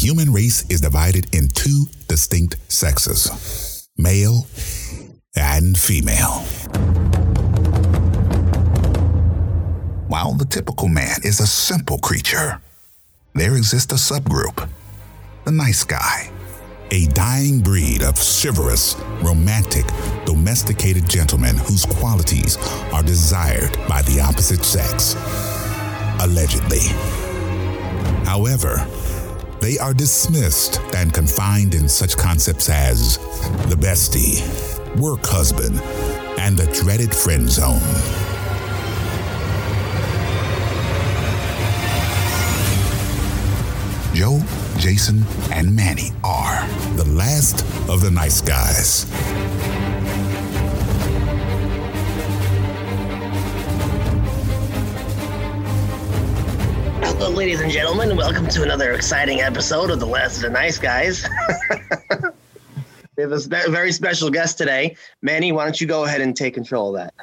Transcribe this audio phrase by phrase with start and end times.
[0.00, 4.46] human race is divided in two distinct sexes male
[5.36, 6.40] and female.
[10.08, 12.62] While the typical man is a simple creature,
[13.34, 14.66] there exists a subgroup
[15.44, 16.30] the nice guy,
[16.90, 19.84] a dying breed of chivalrous, romantic,
[20.24, 22.56] domesticated gentlemen whose qualities
[22.92, 25.14] are desired by the opposite sex.
[26.22, 26.88] Allegedly.
[28.24, 28.86] However,
[29.60, 33.18] they are dismissed and confined in such concepts as
[33.68, 34.40] the bestie,
[34.98, 35.80] work husband,
[36.38, 37.80] and the dreaded friend zone.
[44.14, 44.40] Joe,
[44.78, 46.66] Jason, and Manny are
[46.96, 49.06] the last of the nice guys.
[57.30, 58.16] Hello, ladies and gentlemen.
[58.16, 61.24] Welcome to another exciting episode of The Last of the Nice Guys.
[63.16, 63.38] we have a
[63.70, 64.96] very special guest today.
[65.22, 67.14] Manny, why don't you go ahead and take control of that?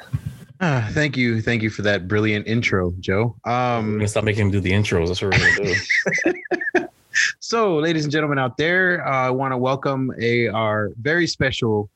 [0.62, 3.36] Ah, thank you, thank you for that brilliant intro, Joe.
[3.44, 3.52] I'm
[3.84, 5.08] Um, gonna stop making him do the intros.
[5.08, 5.74] That's what we're gonna
[6.74, 6.88] do.
[7.40, 11.90] so, ladies and gentlemen out there, uh, I want to welcome a our very special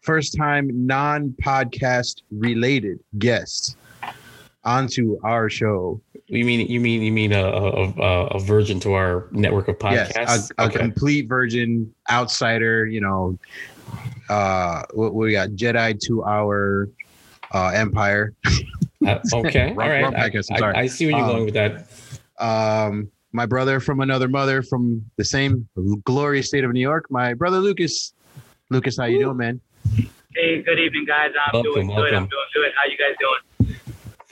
[0.00, 3.76] first time non podcast related guest
[4.64, 6.00] onto our show.
[6.26, 9.78] you mean you mean you mean a a, a, a virgin to our network of
[9.78, 10.12] podcasts?
[10.16, 10.78] Yes, a, a okay.
[10.78, 12.86] complete virgin outsider.
[12.86, 13.38] You know,
[14.28, 16.88] uh, what we got Jedi to our
[17.52, 18.32] uh, empire.
[19.06, 19.72] Uh, okay.
[19.74, 20.02] Wrong- All right.
[20.02, 20.74] wrong I, podcast, I'm I- sorry.
[20.76, 21.86] I see where you're Um, going with that.
[22.38, 25.68] Um, my brother from another mother from the same
[26.04, 27.06] glorious state of New York.
[27.10, 28.12] My brother Lucas.
[28.70, 29.60] Lucas, how you doing, man?
[30.34, 31.30] Hey, good evening, guys.
[31.46, 32.14] I'm Welcome, doing good.
[32.14, 32.72] I'm doing good.
[32.76, 33.38] How you guys doing?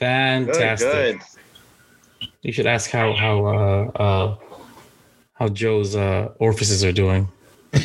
[0.03, 1.21] Fantastic.
[2.41, 4.35] You should ask how how uh, uh,
[5.33, 7.29] how Joe's uh, orifices are doing.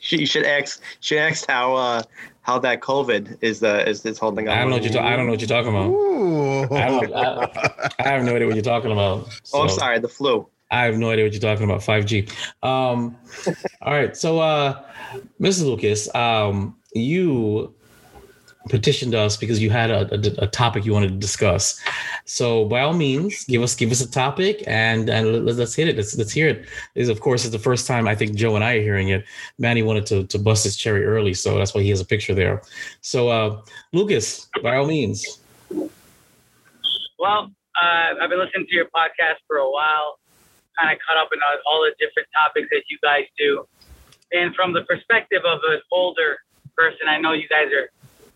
[0.00, 0.82] she should ask.
[1.00, 2.02] She asked how uh,
[2.42, 4.56] how that COVID is uh, is is holding up.
[4.56, 4.92] I don't know what you're.
[4.92, 5.90] ta- I don't know what you're talking about.
[6.72, 9.28] I, don't, I, I have no idea what you're talking about.
[9.52, 9.98] Oh, I'm sorry.
[9.98, 10.46] The flu.
[10.70, 11.80] I have no idea what you're talking about.
[11.80, 12.30] 5G.
[12.62, 13.16] Um,
[13.82, 14.16] all right.
[14.16, 14.80] So, uh,
[15.40, 15.64] Mr.
[15.64, 17.74] Lucas, um, you
[18.68, 21.80] petitioned us because you had a, a, a topic you wanted to discuss.
[22.24, 25.88] So, by all means, give us give us a topic and and let's, let's hit
[25.88, 25.96] it.
[25.96, 26.66] Let's let's hear it.
[26.94, 29.24] Is of course, is the first time I think Joe and I are hearing it.
[29.58, 32.34] Manny wanted to to bust his cherry early, so that's why he has a picture
[32.34, 32.62] there.
[33.00, 33.60] So, uh,
[33.92, 35.40] Lucas, by all means.
[37.18, 40.18] Well, uh, I've been listening to your podcast for a while,
[40.78, 43.66] kind of caught up in all the different topics that you guys do.
[44.32, 46.38] And from the perspective of an older
[46.76, 47.90] person, I know you guys are,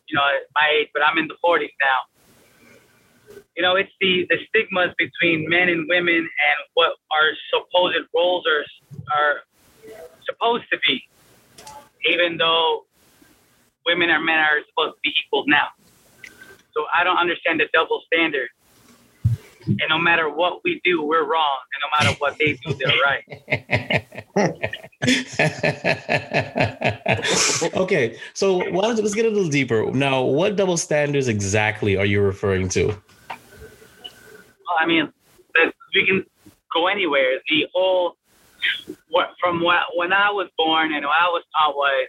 [0.09, 0.23] you know,
[0.55, 3.37] my age, but I'm in the 40s now.
[3.57, 8.45] You know, it's the, the stigmas between men and women and what our supposed roles
[8.47, 8.65] are,
[9.17, 9.37] are
[10.27, 11.03] supposed to be,
[12.11, 12.85] even though
[13.87, 15.69] women and men are supposed to be equal now.
[16.75, 18.49] So I don't understand the double standard.
[19.67, 21.59] And no matter what we do, we're wrong.
[21.73, 23.25] And no matter what they do, they're right.
[27.75, 29.91] okay, so you, let's get a little deeper.
[29.91, 32.87] Now, what double standards exactly are you referring to?
[32.89, 35.13] Well, I mean,
[35.95, 36.25] we can
[36.73, 37.41] go anywhere.
[37.49, 38.17] The whole,
[39.41, 42.09] from when I was born and what I was taught was,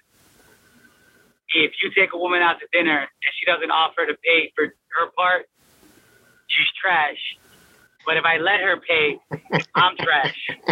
[1.54, 4.66] if you take a woman out to dinner and she doesn't offer to pay for
[4.66, 5.48] her part,
[6.48, 7.38] she's trash.
[8.06, 9.20] But if I let her pay,
[9.76, 10.50] I'm trash.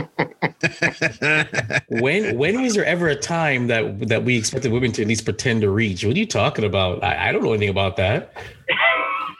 [1.89, 5.25] When when was there ever a time that that we expected women to at least
[5.25, 6.05] pretend to reach?
[6.05, 7.03] What are you talking about?
[7.03, 8.33] I, I don't know anything about that.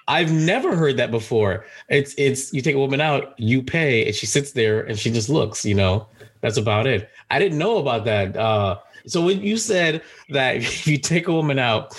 [0.08, 1.66] I've never heard that before.
[1.90, 5.12] It's it's you take a woman out, you pay, and she sits there and she
[5.12, 5.66] just looks.
[5.66, 6.08] You know,
[6.42, 7.10] that's about it.
[7.32, 8.36] I didn't know about that.
[8.36, 11.96] Uh, so when you said that if you take a woman out,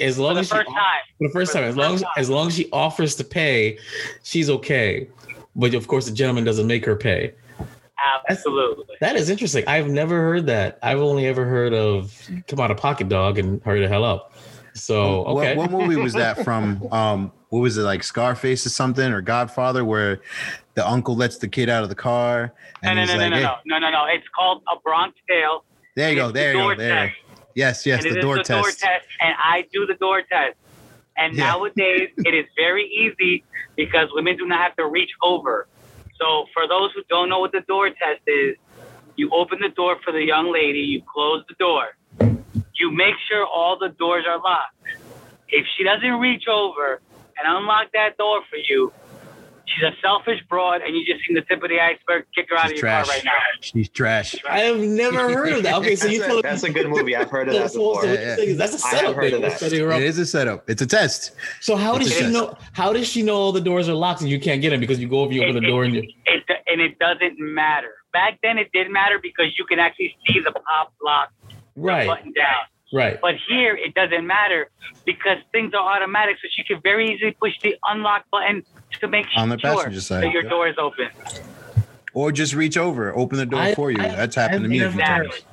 [0.00, 0.76] as long For the as she first time.
[1.18, 2.12] for the first For time, the as long first as time.
[2.16, 3.78] as long as she offers to pay,
[4.22, 5.08] she's okay.
[5.54, 7.32] But of course, the gentleman doesn't make her pay.
[8.28, 8.84] Absolutely.
[9.00, 9.64] That is interesting.
[9.66, 10.78] I've never heard that.
[10.82, 14.32] I've only ever heard of come out of pocket dog and hurry the hell up.
[14.74, 15.54] So okay.
[15.56, 16.86] What, movie was that from?
[16.92, 20.22] Um, what was it like Scarface or something or Godfather, where
[20.74, 23.30] the uncle lets the kid out of the car and no, he's no, no, like,
[23.30, 24.04] no, "Hey, no, no, no, no.
[24.06, 25.62] It's called a Bronx Tale.
[25.94, 27.14] there you and go, it's the there you go, there.
[27.54, 27.84] You test.
[27.84, 27.90] go.
[27.90, 28.80] Yes, yes, the door the door test.
[28.80, 30.56] test, and I do the door test.
[31.16, 31.44] And Yeah.
[31.46, 33.44] nowadays, it is very easy
[33.76, 35.68] because women do not have to reach over.
[36.20, 38.56] So, for those who don't know what the door test is,
[39.16, 41.88] you open the door for the young lady, you close the door,
[42.74, 44.74] you make sure all the doors are locked.
[45.48, 47.02] If she doesn't reach over
[47.38, 48.92] and unlock that door for you,
[49.74, 52.24] She's a selfish broad, and you just seen the tip of the iceberg.
[52.34, 53.06] Kick her out She's of your trash.
[53.06, 53.32] car right now.
[53.60, 54.34] She's trash.
[54.48, 55.74] I have never heard of that.
[55.76, 57.16] Okay, so you that's, told a, that's a good movie.
[57.16, 57.94] I've heard of that So, so before.
[58.10, 59.16] what you're saying is that's a I have setup.
[59.16, 59.58] heard of that.
[59.58, 60.00] Setting her up.
[60.00, 60.68] It is a setup.
[60.68, 61.32] It's a test.
[61.60, 62.32] So how does It's a she test.
[62.34, 62.56] know?
[62.72, 64.98] How does she know all the doors are locked and you can't get in because
[65.00, 66.02] you go over, you open the door, and you.
[66.26, 67.92] It, and it doesn't matter.
[68.12, 71.30] Back then, it didn't matter because you can actually see the pop lock
[71.76, 72.64] Right, button down.
[72.92, 73.18] Right.
[73.20, 74.68] But here, it doesn't matter
[75.04, 76.36] because things are automatic.
[76.42, 78.64] So she can very easily push the unlock button
[79.00, 80.50] to make On the sure passenger side, that your yeah.
[80.50, 81.08] door is open.
[82.14, 84.00] Or just reach over, open the door I- for you.
[84.00, 85.28] I- That's happened to I've me a few Exactly.
[85.30, 85.44] times.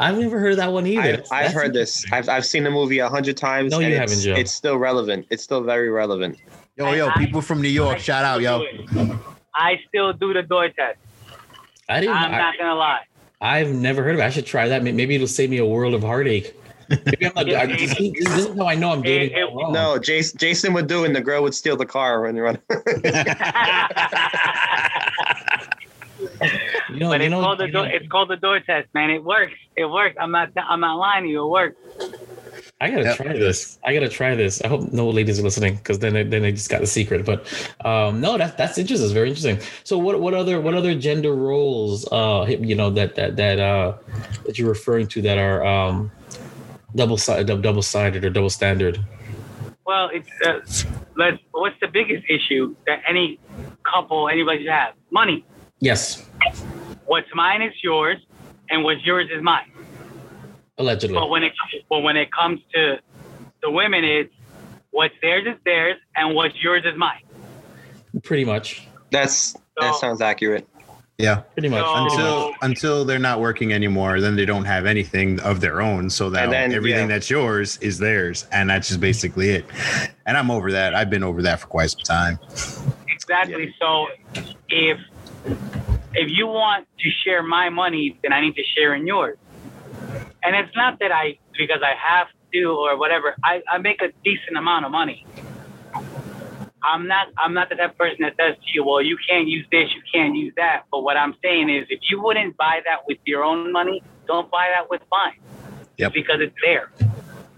[0.00, 1.24] I've never heard that one either.
[1.32, 2.04] I've, I've heard this.
[2.12, 3.72] I've, I've seen the movie a hundred times.
[3.72, 4.34] No, you and haven't, it's, Joe.
[4.34, 5.26] It's still relevant.
[5.28, 6.38] It's still very relevant.
[6.76, 8.64] Yo, yo, I- people from New York, I shout out, yo.
[9.54, 10.98] I still do the door test.
[11.88, 12.14] I didn't.
[12.16, 13.00] I'm I, not gonna lie.
[13.40, 14.24] I've never heard of it.
[14.24, 14.82] I should try that.
[14.84, 16.54] Maybe it'll save me a world of heartache.
[16.88, 17.48] Maybe I'm not.
[17.54, 19.30] I, this, this is how I know I'm dating.
[19.36, 22.22] It- it- No, Jason, Jason would do it, and the girl would steal the car
[22.22, 22.58] when you run.
[26.90, 27.86] you know, but it's know, called the you door.
[27.86, 29.10] know, It's called the door test, man.
[29.10, 29.54] It works.
[29.76, 30.16] It works.
[30.20, 30.50] I'm not.
[30.56, 31.44] I'm not lying to you.
[31.44, 31.76] It works.
[32.80, 33.16] I gotta Yep.
[33.16, 33.78] try this.
[33.84, 34.62] I gotta try this.
[34.62, 37.24] I hope no ladies are listening because then they, then they just got the secret.
[37.26, 37.44] But
[37.84, 39.04] um, no, that's that's interesting.
[39.04, 39.58] It's very interesting.
[39.82, 43.94] So what what other what other gender roles uh you know that that that uh
[44.46, 46.12] that you're referring to that are um
[46.94, 49.04] double sided double sided or double standard?
[49.86, 50.60] Well, it's uh,
[51.16, 51.38] let's.
[51.52, 53.38] What's the biggest issue that any
[53.90, 54.94] couple, anybody should have?
[55.10, 55.44] Money.
[55.80, 56.28] Yes,
[57.06, 58.18] What's mine is yours,
[58.68, 59.70] and what's yours is mine.
[60.76, 61.14] allegedly.
[61.14, 61.52] But when it
[61.88, 62.98] but when it comes to
[63.62, 64.32] the women, it's
[64.90, 67.22] what's theirs is theirs, and what's yours is mine.
[68.22, 68.86] Pretty much.
[69.10, 70.68] That's that sounds accurate.
[71.18, 71.40] Yeah.
[71.54, 71.84] Pretty much.
[71.84, 72.12] So- pretty much.
[72.12, 76.10] Until until they're not working anymore, then they don't have anything of their own.
[76.10, 77.14] So that then, everything yeah.
[77.14, 79.64] that's yours is theirs, and that's just basically it.
[80.26, 80.94] And I'm over that.
[80.94, 82.38] I've been over that for quite some time.
[83.08, 83.74] Exactly.
[83.80, 84.06] So
[84.68, 85.00] if
[86.14, 89.38] if you want to share my money, then I need to share in yours.
[90.44, 93.34] And it's not that I because I have to or whatever.
[93.42, 95.26] I, I make a decent amount of money.
[96.82, 99.48] I'm not I'm not the type of person that says to you, well, you can't
[99.48, 100.84] use this, you can't use that.
[100.90, 104.50] But what I'm saying is if you wouldn't buy that with your own money, don't
[104.50, 105.38] buy that with mine.
[105.96, 106.12] Yep.
[106.12, 106.90] Because it's there.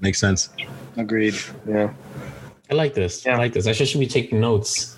[0.00, 0.49] Makes sense.
[0.96, 1.34] Agreed.
[1.69, 1.93] Yeah.
[2.70, 3.26] I like this.
[3.26, 3.67] I like this.
[3.67, 4.96] I should, should be taking notes.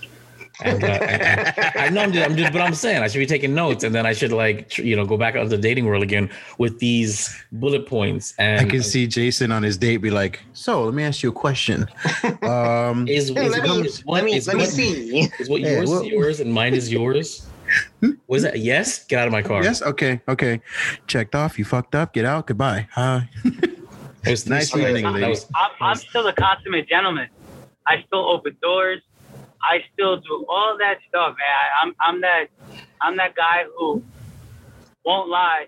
[0.64, 3.18] And, uh, and- and- I know I'm just, I'm just, but I'm saying I should
[3.18, 5.58] be taking notes, and then I should like, you know, go back out to the
[5.58, 8.34] dating world again with these bullet points.
[8.38, 11.30] And I can see Jason on his date be like, "So, let me ask you
[11.30, 11.86] a question.
[12.42, 15.20] Um, is, is, let me is what- let me is let me what- see.
[15.38, 17.46] Is what Yeah, yours well- is yours and mine is yours?
[18.26, 19.04] Was that yes?
[19.06, 19.62] Get out of my car.
[19.62, 20.60] yes, okay, okay.
[21.06, 21.58] Checked off.
[21.58, 22.12] You fucked up.
[22.12, 22.46] Get out.
[22.46, 22.86] Goodbye.
[22.96, 23.80] Uh, It
[24.30, 25.40] was Nice three- evening, that lady.
[25.54, 27.28] I'm, I'm still a consummate gentleman.
[27.86, 29.00] I still open doors.
[29.62, 31.66] I still do all that stuff, man.
[31.82, 32.46] I'm I'm that
[33.00, 34.02] I'm that guy who
[35.04, 35.66] won't lie.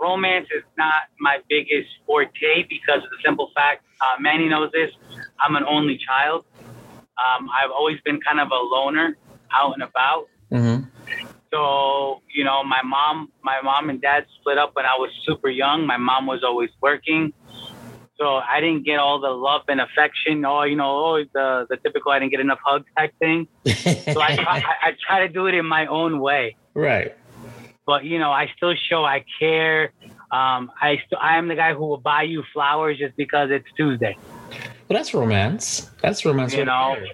[0.00, 3.84] Romance is not my biggest forte because of the simple fact.
[4.00, 4.90] Uh, Manny knows this.
[5.40, 6.44] I'm an only child.
[7.16, 9.16] Um, I've always been kind of a loner,
[9.52, 10.28] out and about.
[10.50, 10.90] Mhm.
[11.52, 15.48] So, you know, my mom, my mom and dad split up when I was super
[15.48, 15.86] young.
[15.86, 17.32] My mom was always working.
[18.16, 20.44] So I didn't get all the love and affection.
[20.44, 23.48] Oh, you know, oh, the, the typical I didn't get enough hugs type thing.
[23.66, 26.56] So I, try, I, I try to do it in my own way.
[26.74, 27.16] right.
[27.86, 29.92] But, you know, I still show I care.
[30.30, 33.66] Um, I still, I am the guy who will buy you flowers just because it's
[33.76, 34.16] Tuesday.
[34.88, 35.90] Well, that's romance.
[36.00, 36.54] That's romance.
[36.54, 37.08] You know, there.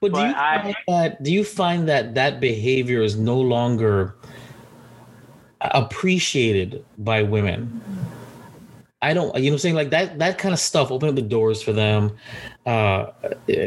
[0.00, 1.22] But, do you I- find that?
[1.22, 4.14] Do you find that that behavior is no longer
[5.62, 7.80] appreciated by women?
[9.04, 9.34] I don't.
[9.36, 10.18] You know, what I'm saying like that.
[10.18, 10.90] That kind of stuff.
[10.90, 12.16] Open up the doors for them.
[12.64, 13.06] Uh,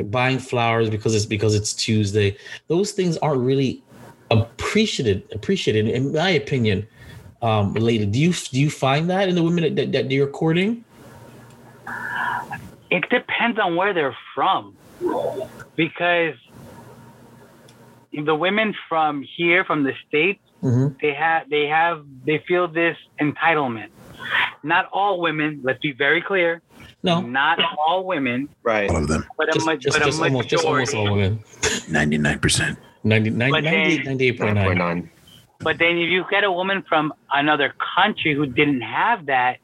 [0.06, 2.36] buying flowers because it's because it's Tuesday.
[2.68, 3.84] Those things aren't really
[4.32, 5.24] appreciated.
[5.32, 6.88] Appreciated, in my opinion.
[7.44, 10.84] Um, lately, do you do you find that in the women that, that you're courting?
[12.90, 14.76] it depends on where they're from
[15.76, 16.36] because
[18.14, 21.00] the women from here from the states Mhm.
[21.02, 23.90] they have they have they feel this entitlement
[24.64, 26.62] not all women let's be very clear
[27.04, 28.90] No, not all women Right.
[28.90, 29.26] all of them.
[29.38, 31.40] but a, just, ma- just, but a just almost, just almost all women.
[31.90, 32.78] Ninety nine percent.
[33.04, 35.10] 90, 90, But then- 98, 98.9.
[35.62, 39.58] but then if you get a woman from another country who didn't have that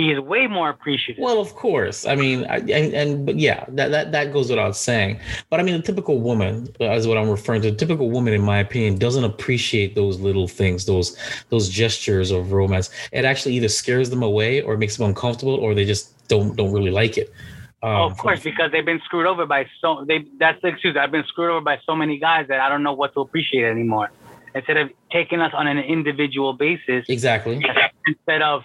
[0.00, 2.06] she is way more appreciative Well, of course.
[2.06, 5.20] I mean, I, and, and but yeah, that, that that goes without saying.
[5.50, 7.70] But I mean, the typical woman uh, is what I'm referring to.
[7.70, 11.16] The typical woman, in my opinion, doesn't appreciate those little things, those
[11.50, 12.90] those gestures of romance.
[13.12, 16.72] It actually either scares them away, or makes them uncomfortable, or they just don't don't
[16.72, 17.32] really like it.
[17.82, 20.26] Um, oh, of course, because they've been screwed over by so they.
[20.38, 20.96] That's the excuse.
[20.96, 23.64] I've been screwed over by so many guys that I don't know what to appreciate
[23.64, 24.10] anymore.
[24.54, 27.64] Instead of taking us on an individual basis, Exactly.
[28.06, 28.64] instead of,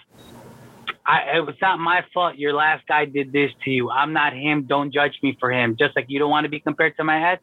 [1.06, 2.36] I, it was not my fault.
[2.36, 3.90] Your last guy did this to you.
[3.90, 4.64] I'm not him.
[4.64, 5.76] Don't judge me for him.
[5.78, 7.42] Just like you don't want to be compared to my ex,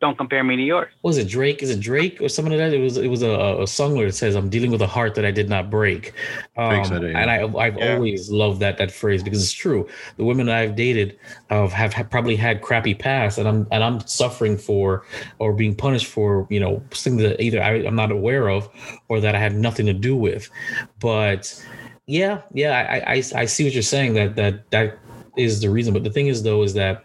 [0.00, 0.92] don't compare me to yours.
[1.02, 1.62] Was it Drake?
[1.62, 2.74] Is it Drake or something like that?
[2.74, 5.14] It was it was a, a song where it says, "I'm dealing with a heart
[5.14, 6.12] that I did not break,"
[6.56, 7.18] um, Drake said yeah.
[7.18, 7.94] and I I've Yeah.
[7.94, 9.88] always loved that that phrase because it's true.
[10.16, 11.18] The women that I've dated
[11.50, 15.04] uh, have, have probably had crappy past, and I'm and I'm suffering for
[15.38, 18.68] or being punished for you know something that either I, I'm not aware of
[19.08, 20.50] or that I had nothing to do with.
[21.00, 21.62] But
[22.06, 24.14] yeah, yeah, I, I I see what you're saying.
[24.14, 24.98] That that that
[25.36, 25.92] is the reason.
[25.92, 27.04] But the thing is, though, is that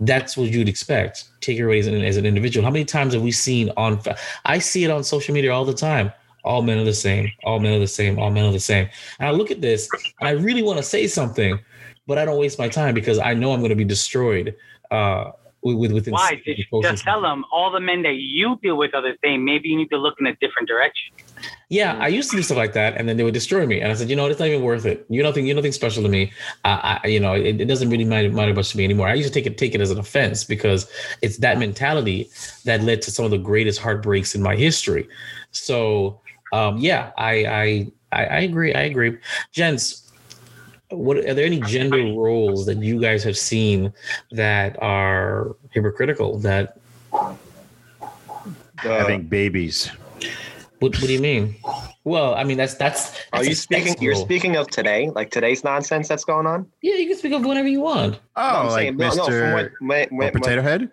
[0.00, 1.24] that's what you'd expect.
[1.40, 2.64] Take your away as an, as an individual.
[2.64, 4.00] How many times have we seen on?
[4.44, 6.12] I see it on social media all the time.
[6.44, 7.30] All men are the same.
[7.44, 8.18] All men are the same.
[8.18, 8.88] All men are the same.
[9.20, 9.88] And I look at this
[10.20, 11.58] and I really want to say something,
[12.06, 14.56] but I don't waste my time because I know I'm going to be destroyed.
[14.90, 15.30] Uh,
[15.62, 16.42] with, with within Why?
[16.44, 19.44] Just, just tell them all the men that you deal with are the same.
[19.44, 21.14] Maybe you need to look in a different direction.
[21.72, 23.80] Yeah, I used to do stuff like that, and then they would destroy me.
[23.80, 25.06] And I said, you know, it's not even worth it.
[25.08, 25.46] You're nothing.
[25.46, 26.30] You're nothing special to me.
[26.66, 29.08] I, I you know, it, it doesn't really matter, matter much to me anymore.
[29.08, 30.86] I used to take it take it as an offense because
[31.22, 32.28] it's that mentality
[32.66, 35.08] that led to some of the greatest heartbreaks in my history.
[35.52, 36.20] So,
[36.52, 38.74] um, yeah, I I I, I agree.
[38.74, 39.16] I agree,
[39.52, 40.12] gents.
[40.90, 43.94] What are there any gender roles that you guys have seen
[44.32, 46.36] that are hypocritical?
[46.36, 46.76] That
[48.76, 49.90] Having babies.
[50.82, 51.54] What, what do you mean?
[52.04, 53.16] Well, I mean that's that's.
[53.32, 53.94] Are you speaking?
[54.00, 56.66] You're speaking of today, like today's nonsense that's going on.
[56.82, 58.18] Yeah, you can speak of whatever you want.
[58.36, 59.16] Oh, I'm like saying, no, Mr.
[59.16, 60.90] no, from what, my, my, or Potato Head?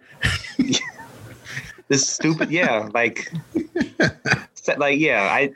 [1.87, 3.31] this stupid, yeah, like,
[4.77, 5.51] like, yeah, I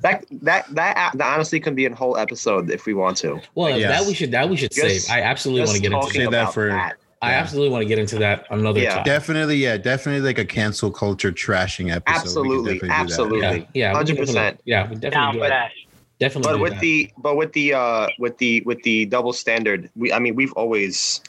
[0.00, 3.40] that that that uh, that honestly can be a whole episode if we want to.
[3.54, 4.00] Well, Yes.
[4.00, 5.14] that we should that we should Just- save.
[5.14, 6.46] I absolutely want to get into Save that.
[6.46, 6.96] that for- that.
[7.26, 8.94] I absolutely want to get into that another Yeah.
[8.96, 9.04] time.
[9.04, 12.20] Definitely, yeah, definitely like a cancel culture trashing episode.
[12.20, 13.00] Absolutely, definitely do that.
[13.00, 13.38] absolutely.
[13.58, 14.60] Yeah, yeah, hundred definitely- percent.
[14.64, 15.48] Yeah, we definitely Down do for that.
[15.50, 15.70] that.
[16.18, 16.52] Definitely.
[16.54, 16.80] But with that.
[16.80, 20.52] the but with the uh with the with the double standard, we I mean we've
[20.54, 21.20] always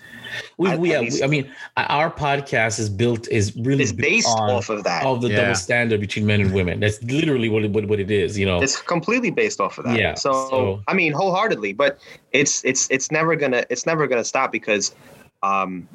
[0.58, 3.92] we, we, at yeah, least- we- I mean, our podcast is built is really is
[3.92, 5.06] based on off of that.
[5.06, 5.42] of the Yeah.
[5.42, 6.80] double standard between men and women.
[6.80, 8.38] That's literally what it, what, what it is.
[8.40, 8.62] You know.
[8.62, 10.00] It's completely based off of that.
[10.00, 12.00] Yeah, So, so- I mean, wholeheartedly, but
[12.32, 14.96] it's it's it's never gonna it's never gonna stop because,
[15.44, 15.88] um,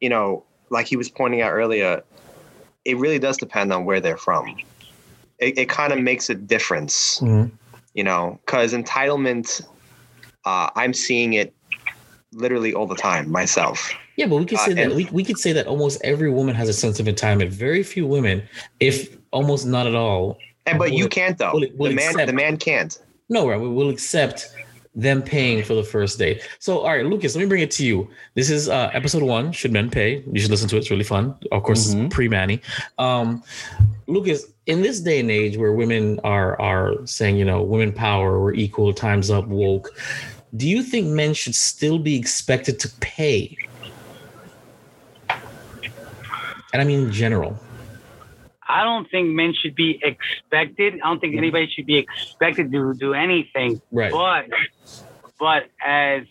[0.00, 2.02] you know, like he was pointing out earlier,
[2.84, 4.56] it really does depend on where they're from.
[5.38, 7.50] It, it kind of makes a difference, Mhm.
[7.94, 9.62] you know, because entitlement,
[10.44, 11.54] uh, I'm seeing it
[12.32, 13.92] literally all the time myself.
[14.16, 16.30] Yeah, but we could Uh, say that and- we, we could say that almost every
[16.30, 17.48] woman has a sense of entitlement.
[17.48, 18.42] Very few women,
[18.80, 20.38] if almost not at all.
[20.66, 21.52] And but you can't though.
[21.52, 22.98] will- will the man accept- the man can't.
[23.28, 23.58] No, right?
[23.60, 24.50] We will accept
[24.94, 26.40] them paying for the first date.
[26.60, 28.08] So, all right, Lucas, let me bring it to you.
[28.34, 29.50] This is uh, episode one.
[29.52, 30.22] Should men pay?
[30.32, 30.80] You should listen to it.
[30.80, 31.34] It's really fun.
[31.50, 32.10] Of course, Mhm.
[32.10, 32.60] pre Manny.
[32.98, 33.42] Um,
[34.06, 38.40] Lucas, in this day and age where women are are saying, you know, women power,
[38.40, 39.90] we're equal, times up, woke.
[40.56, 43.56] Do you think men should still be expected to pay?
[46.72, 47.58] And I mean in general.
[48.68, 50.94] I don't think men should be expected.
[50.94, 53.80] I don't think anybody should be expected to do anything.
[53.92, 54.12] Right.
[54.12, 54.46] But
[55.38, 56.22] but as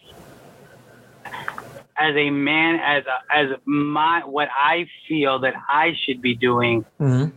[1.97, 6.85] as a man, as a, as my what I feel that I should be doing
[6.99, 7.31] Mhm.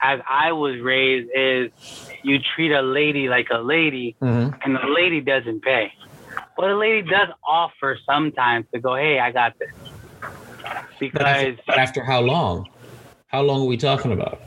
[0.00, 1.70] as I was raised is
[2.22, 4.58] you treat a lady like a lady Mhm.
[4.64, 5.92] and the lady doesn't pay.
[6.56, 9.70] But a lady does offer sometimes to go, hey, I got this.
[10.20, 12.66] But Because after, but after how long?
[13.36, 14.40] How long are we talking about?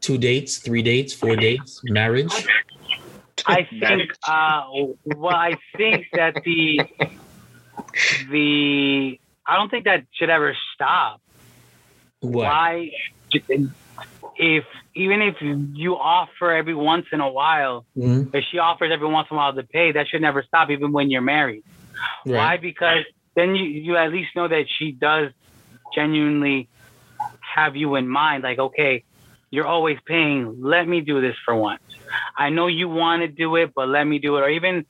[0.00, 2.46] Two dates, three dates, four dates, marriage?
[3.44, 4.62] I think, uh,
[5.04, 6.86] well, I think that the
[8.30, 11.20] the I don't think that should ever stop.
[12.20, 12.44] What?
[12.44, 12.92] Why?
[14.36, 14.64] If
[14.94, 15.34] even if
[15.74, 18.32] you offer every once in a while, Mhm.
[18.32, 20.92] if she offers every once in a while to pay, that should never stop, even
[20.92, 21.64] when you're married.
[22.22, 22.56] Why?
[22.56, 23.04] Because
[23.34, 25.32] then you you at least know that she does
[25.92, 26.68] genuinely
[27.54, 28.42] have you in mind.
[28.42, 29.04] Like, okay,
[29.50, 30.62] you're always paying.
[30.62, 31.82] Let me do this for once.
[32.36, 34.40] I know you want to do it, but let me do it.
[34.40, 34.84] Or even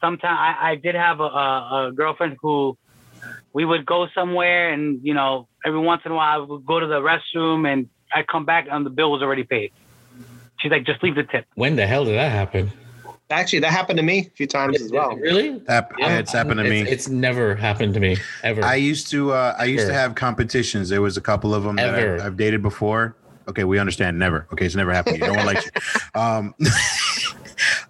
[0.00, 2.76] sometimes I, I did have a, a, a girlfriend who
[3.52, 6.80] we would go somewhere and, you know, every once in a while I would go
[6.80, 9.72] to the restroom and I come back and the bill was already paid.
[10.60, 11.46] She's like, just leave the tip.
[11.54, 12.70] When the hell did that happen?
[13.30, 15.14] Actually, that happened to me a few times as well.
[15.16, 15.58] Really?
[15.60, 16.80] That, yeah, it's happened to me.
[16.82, 18.64] It's, it's never happened to me ever.
[18.64, 19.88] I used to uh, I used Sure.
[19.90, 20.88] to have competitions.
[20.88, 22.16] There was a couple of them that Ever.
[22.16, 23.14] I've, I've dated before.
[23.48, 24.18] Okay, we understand.
[24.18, 24.46] Never.
[24.52, 25.20] Okay, it's never happened.
[25.20, 25.32] to you.
[25.32, 26.20] No one likes you.
[26.20, 26.54] Um,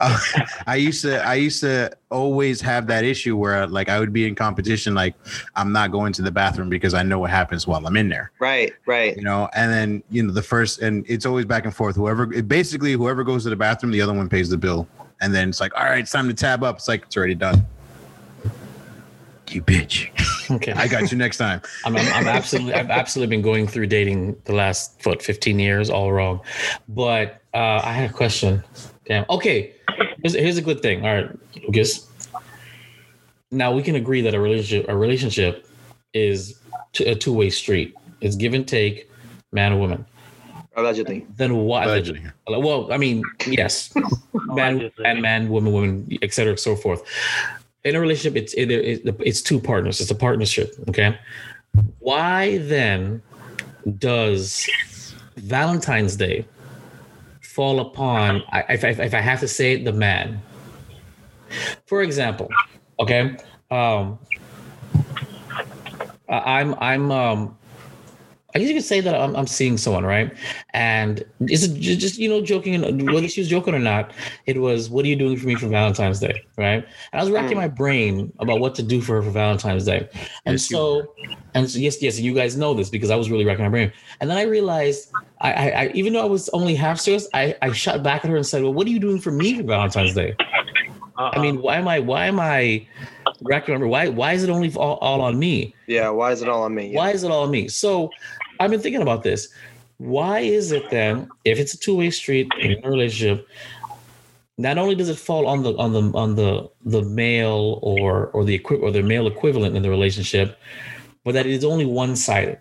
[0.00, 0.18] Uh,
[0.66, 4.26] I used to I used to always have that issue where like I would be
[4.26, 5.14] in competition, like
[5.56, 8.32] I'm not going to the bathroom because I know what happens while I'm in there.
[8.40, 9.14] Right, right.
[9.16, 11.96] You know, and then you know the first and it's always back and forth.
[11.96, 14.88] Whoever basically whoever goes to the bathroom, the other one pays the bill.
[15.20, 16.76] And then it's like, all right, it's time to tab up.
[16.76, 17.66] It's like it's already done.
[19.50, 20.10] You bitch.
[20.50, 20.72] Okay.
[20.72, 21.60] I got you next time.
[21.84, 25.90] I'm, I'm, I'm absolutely, I've absolutely been going through dating the last what 15 years,
[25.90, 26.40] all wrong.
[26.88, 28.62] But uh, I had a question.
[29.06, 29.24] Damn.
[29.28, 29.72] Okay.
[30.22, 31.04] Here's, here's a good thing.
[31.04, 31.30] All right,
[31.64, 32.08] Lucas.
[33.50, 35.66] Now we can agree that a relationship, a relationship,
[36.14, 36.60] is
[36.92, 37.94] t- a two way street.
[38.20, 39.10] It's give and take,
[39.52, 40.04] man or woman.
[40.76, 41.26] Allegedly.
[41.36, 41.84] Then what?
[41.86, 42.22] Allegedly.
[42.48, 43.92] Well, I mean, yes,
[44.46, 45.04] man Allegedly.
[45.04, 47.02] and man, woman, woman, et cetera, so forth.
[47.84, 50.00] In a relationship, it's it, it, it's two partners.
[50.00, 50.74] It's a partnership.
[50.88, 51.18] Okay.
[51.98, 53.22] Why then
[53.98, 54.66] does
[55.36, 56.44] Valentine's Day
[57.42, 58.42] fall upon?
[58.68, 60.40] If, if, if I have to say it, the man.
[61.86, 62.48] For example,
[63.00, 63.36] okay,
[63.70, 64.18] um,
[66.28, 67.56] I- I'm I'm um,
[68.54, 70.36] I guess you could say that I'm, I'm seeing someone, right?
[70.74, 74.12] And is it just, you know, joking, and whether she was joking or not,
[74.46, 76.84] it was, what are you doing for me for Valentine's Day, right?
[77.12, 77.62] And I was racking mm.
[77.62, 80.08] my brain about what to do for her for Valentine's Day.
[80.46, 81.14] And Yes, so,
[81.54, 83.92] and so, yes, yes, you guys know this because I was really racking my brain.
[84.20, 87.56] And then I realized, I, I, I even though I was only half serious, I,
[87.62, 89.62] I shot back at her and said, well, what are you doing for me for
[89.62, 90.34] Valentine's Day?
[90.38, 91.30] Uh-uh.
[91.34, 92.86] I mean, why am I, why am I
[93.42, 93.86] racking my?
[93.86, 95.74] Why, why is it only all, all on me?
[95.86, 96.88] Yeah, why is it all on me?
[96.88, 96.96] Yeah.
[96.96, 97.68] Why is it all me?
[97.68, 98.10] So
[98.60, 99.48] I've been thinking about this.
[99.96, 103.48] Why is it then, if it's a two-way street in a relationship,
[104.58, 108.44] not only does it fall on the on the on the the male or or
[108.44, 110.58] the equi- or the male equivalent in the relationship,
[111.24, 112.58] but that it is only one-sided.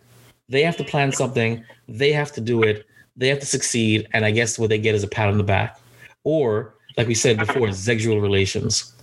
[0.48, 2.86] They have to plan something, they have to do it,
[3.18, 5.44] they have to succeed, and I guess what they get is a pat on the
[5.44, 5.80] back.
[6.24, 8.94] Or, like we said before, sexual relations.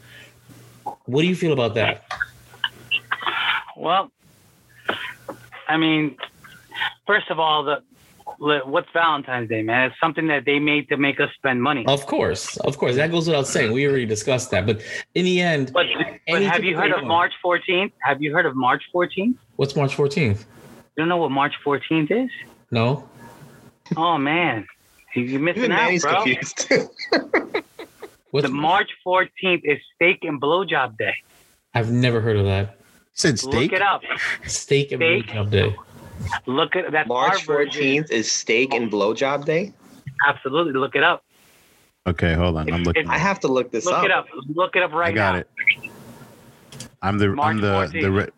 [1.04, 2.04] What do you feel about that?
[3.76, 4.10] Well,
[5.68, 6.16] I mean,
[7.06, 7.82] first of all, the
[8.38, 9.90] what's Valentine's Day, man?
[9.90, 11.84] It's something that they made to make us spend money.
[11.86, 13.73] Of course, of course, that goes without saying.
[13.73, 14.82] We already discussed that, but
[15.14, 15.86] in the end, But,
[16.28, 17.08] but have you heard of one.
[17.08, 17.92] March 14th?
[18.00, 19.36] Have you heard of March 14th?
[19.56, 20.40] what's March 14th?
[20.40, 22.30] You don't know what March 14th is?
[22.71, 23.08] No,
[23.97, 24.66] Oh man,
[25.14, 26.25] you're missing Even out, Manny's bro.
[26.25, 26.69] confused.
[28.32, 31.14] what's The March 14th is Steak and Blowjob Day.
[31.73, 32.78] I've never heard of that.
[33.12, 33.71] Said steak.
[33.71, 34.02] Look it up.
[34.47, 35.26] Steak and Steak.
[35.28, 35.76] blowjob day.
[36.46, 37.06] Look at that.
[37.08, 39.72] March 14th is steak and blowjob day.
[40.26, 41.24] Absolutely, look it up.
[42.06, 42.72] Okay, hold on.
[42.72, 43.08] I'm looking.
[43.08, 44.04] I have to look this Look up.
[44.04, 44.26] it up.
[44.54, 45.30] Look it up right now.
[45.30, 45.38] I got now.
[45.84, 45.90] it.
[47.02, 48.00] I'm the March I'm the 14th.
[48.02, 48.28] the re-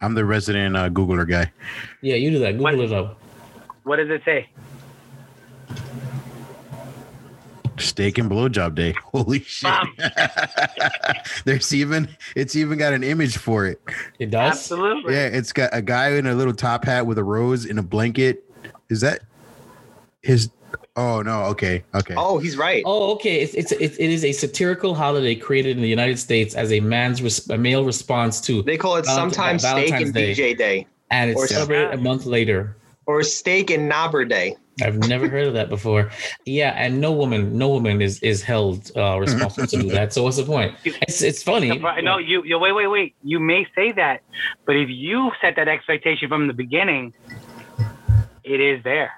[0.00, 1.52] I'm the resident uh, Googler guy.
[2.00, 2.52] Yeah, you do that.
[2.52, 2.80] Google What?
[2.80, 3.20] it up.
[3.84, 4.48] What does it say?
[7.78, 8.92] Steak and blowjob day.
[9.12, 9.70] Holy shit!
[9.70, 9.88] Bam.
[11.44, 13.80] There's even it's even got an image for it.
[14.18, 14.52] It does.
[14.52, 15.14] Absolutely.
[15.14, 17.82] Yeah, it's got a guy in a little top hat with a rose in a
[17.82, 18.44] blanket.
[18.90, 19.20] Is that
[20.22, 20.50] his?
[20.96, 21.44] Oh no.
[21.44, 21.84] Okay.
[21.94, 22.14] Okay.
[22.16, 22.82] Oh, he's right.
[22.84, 23.40] Oh, okay.
[23.40, 26.80] It's, it's it, it is a satirical holiday created in the United States as a
[26.80, 30.32] man's res- a male response to, They call it Valent- sometimes steak and Day.
[30.34, 32.76] BJ day and it's or- celebrated a month later.
[33.08, 34.54] Or steak and knobber day.
[34.82, 36.10] I've never heard of that before.
[36.44, 40.12] Yeah, and no woman, no woman is is held uh, responsible to do that.
[40.12, 40.76] So what's the point?
[40.84, 41.78] It's it's funny.
[41.78, 43.16] No, you, you wait, wait, wait.
[43.24, 44.20] You may say that,
[44.66, 47.14] but if you set that expectation from the beginning,
[48.44, 49.10] it is there.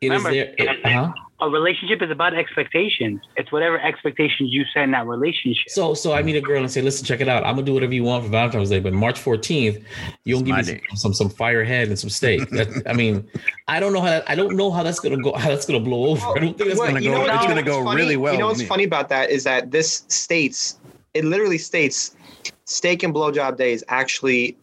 [0.00, 0.54] It is remember- there.
[0.56, 1.12] It, uh-huh.
[1.40, 3.20] A relationship is about expectations.
[3.36, 5.68] It's whatever expectations you set in that relationship.
[5.68, 7.44] So so I meet a girl and say, listen, check it out.
[7.44, 9.82] I'm gonna do whatever you want for Valentine's Day, but March 14th,
[10.24, 10.80] you'll It's give me day.
[10.94, 12.48] some, some some firehead and some steak.
[12.50, 13.28] That, I mean,
[13.66, 15.80] I don't know how that I don't know how that's gonna go how that's gonna
[15.80, 16.24] blow over.
[16.24, 17.16] I don't think that's Well, gonna you go.
[17.16, 18.02] know it's you know gonna go what's funny?
[18.02, 18.66] really well You know what's me.
[18.66, 20.78] funny about that is that this states
[21.14, 22.16] it literally states
[22.64, 24.56] steak and blowjob day is actually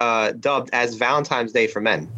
[0.00, 2.08] uh, dubbed as Valentine's Day for men.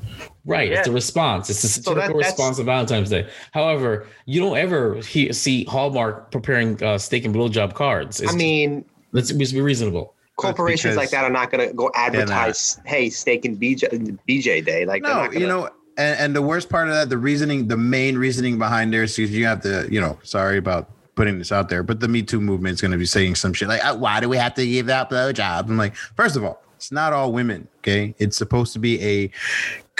[0.50, 1.48] Right, it's a response.
[1.50, 3.28] It's the So that- response to Valentine's Day.
[3.52, 8.20] However, you don't ever he, see Hallmark preparing uh, steak and blowjob cards.
[8.20, 10.14] It's I mean, let's, let's be reasonable.
[10.36, 14.64] corporations because- like that are not going to go advertise, "Hey, steak and BJ, BJ
[14.64, 17.18] Day." Like, no, not gonna, you know, and, and the worst part of that, the
[17.18, 20.88] reasoning, the main reasoning behind there is because you have to, you know, sorry about
[21.14, 23.52] putting this out there, but the Me Too movement is going to be saying some
[23.52, 25.68] shit like, "Uh, why do we have to give out blowjobs?
[25.68, 28.14] I'm like, first of all, it's not all women, okay?
[28.18, 29.30] It's supposed to be a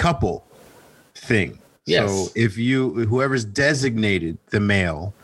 [0.01, 0.47] couple
[1.15, 1.59] thing.
[1.87, 2.11] Yes.
[2.11, 5.15] So if you, whoever's designated the male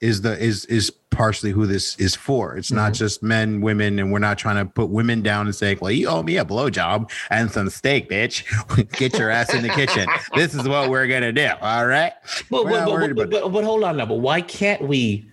[0.00, 2.56] is the is is partially who this is for.
[2.56, 2.96] It's not mhm.
[2.96, 6.08] just men, women, and we're not trying to put women down and say, "Well, you
[6.08, 8.44] owe me a blowjob and some steak, bitch.
[8.98, 10.08] Get your ass in the kitchen.
[10.34, 12.12] This is what we're gonna do." All right.
[12.50, 14.06] But but, but, but, but, but hold on now.
[14.06, 15.28] But why can't we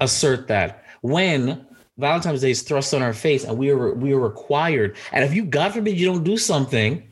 [0.00, 1.66] assert that when
[1.98, 4.96] Valentine's Day is thrust on our face and we are we are required.
[5.12, 7.02] And if you, God forbid, you don't do something,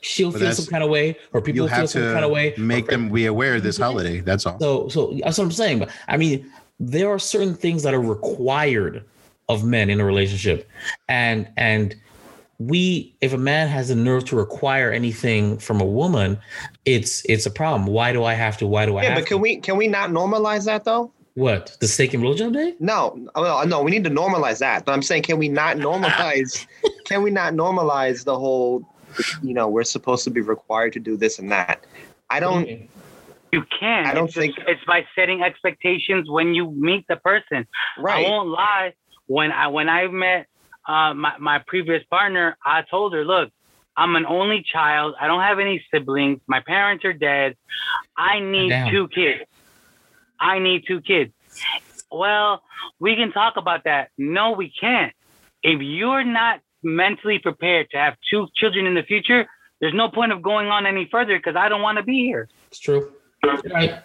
[0.00, 2.54] she'll But feel some kind of way, or people You'll feel some kind of way.
[2.58, 3.84] make them be aware this mm-hmm.
[3.84, 4.20] holiday.
[4.20, 4.58] That's all.
[4.60, 5.78] So, so that's what I'm saying.
[5.80, 9.04] But I mean, there are certain things that are required
[9.48, 10.68] of men in a relationship,
[11.08, 11.94] and and
[12.58, 16.38] we, if a man has the nerve to require anything from a woman,
[16.84, 17.86] it's it's a problem.
[17.86, 18.66] Why do I have to?
[18.66, 19.42] Why do I Yeah, have but can to?
[19.42, 21.12] we can we not normalize that though?
[21.34, 22.74] What the steak and blowjob day?
[22.78, 23.82] No, no, no.
[23.82, 24.84] We need to normalize that.
[24.84, 26.64] But I'm saying, can we not normalize?
[27.06, 28.88] can we not normalize the whole?
[29.42, 31.84] You know, we're supposed to be required to do this and that.
[32.30, 32.66] I don't.
[33.52, 34.06] You can.
[34.06, 37.66] I don't it's just- think- it's by setting expectations when you meet the person.
[37.98, 38.26] Right.
[38.26, 38.94] I won't lie.
[39.26, 40.46] When I when I met
[40.86, 43.50] uh, my my previous partner, I told her, "Look,
[43.96, 45.14] I'm an only child.
[45.20, 46.40] I don't have any siblings.
[46.46, 47.56] My parents are dead.
[48.16, 48.90] I need Damn.
[48.90, 49.44] two kids.
[50.40, 51.32] I need two kids."
[52.10, 52.62] Well,
[53.00, 54.10] we can talk about that.
[54.18, 55.12] No, we can't.
[55.62, 59.46] If you're not mentally prepared to have two children in the future,
[59.80, 62.48] there's no point of going on any further because I don't want to be here.
[62.68, 63.12] It's true.
[63.72, 63.98] Right.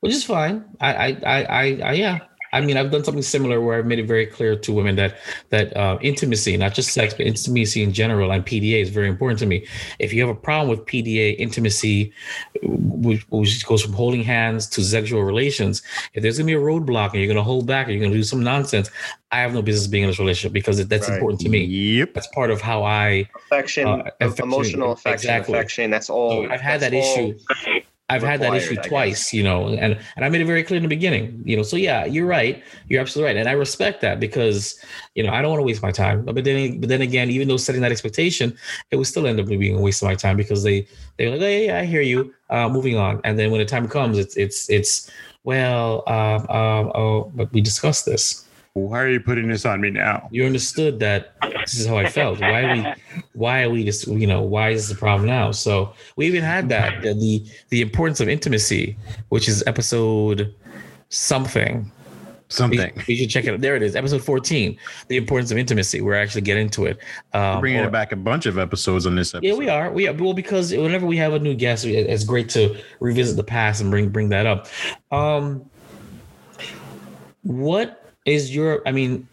[0.00, 0.64] Which is fine.
[0.80, 2.18] I, I, I, I, I, yeah.
[2.52, 5.16] I mean, I've done something similar where I've made it very clear to women that
[5.50, 9.38] that uh, intimacy, not just sex, but intimacy in general, and PDA is very important
[9.40, 9.66] to me.
[9.98, 12.12] If you have a problem with PDA intimacy,
[12.62, 15.82] which, which goes from holding hands to sexual relations,
[16.14, 18.22] if there's gonna be a roadblock and you're gonna hold back and you're gonna do
[18.22, 18.90] some nonsense,
[19.32, 21.14] I have no business being in this relationship because that's Right.
[21.14, 21.64] important to me.
[21.64, 22.14] Yep.
[22.14, 25.54] That's part of how I affection, Uh, affection, emotional affection, exactly.
[25.54, 25.90] affection.
[25.90, 26.44] That's all.
[26.46, 27.38] So I've had that all- issue.
[28.10, 30.82] I've had that issue twice, you know, and and I made it very clear in
[30.82, 31.62] the beginning, you know.
[31.62, 32.62] So yeah, you're right.
[32.88, 34.82] You're absolutely right, and I respect that because
[35.14, 36.24] you know I don't want to waste my time.
[36.24, 38.56] But then, but then again, even though setting that expectation,
[38.90, 41.40] it would still end up being a waste of my time because they they're like,
[41.40, 42.34] oh, yeah, yeah, I hear you.
[42.50, 45.10] Uh, moving on, and then when the time comes, it's it's it's
[45.44, 48.44] well, um, um, oh, but we discussed this.
[48.74, 50.28] Why are you putting this on me now?
[50.30, 52.40] You understood that this is how I felt.
[52.40, 55.50] Why are we why are we just you know why is this a problem now
[55.50, 58.96] so we even had that the the, importance of intimacy
[59.30, 60.54] which is episode
[61.08, 61.90] something
[62.52, 62.92] Something.
[63.06, 64.76] we should check it out there it is episode 14
[65.06, 66.98] the importance of intimacy we're actually get into it
[67.32, 69.46] um, We're bringing or- it back a bunch of episodes on this episode.
[69.48, 69.90] yeah, we are.
[69.92, 70.12] We are.
[70.12, 73.88] Well, because whenever we have a new guest, it's great to revisit the past and
[73.88, 74.66] bring bring that up.
[75.12, 75.64] Um,
[77.42, 78.82] what is your?
[78.84, 79.28] I mean,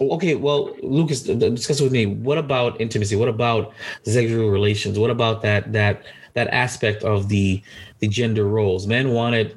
[0.00, 0.34] Oh, okay.
[0.34, 2.06] Well, Lucas, discuss with me.
[2.06, 3.16] What about intimacy?
[3.16, 4.98] What about sexual relations?
[4.98, 7.62] What about that that that aspect of the
[7.98, 8.86] the gender roles?
[8.86, 9.56] Men want it.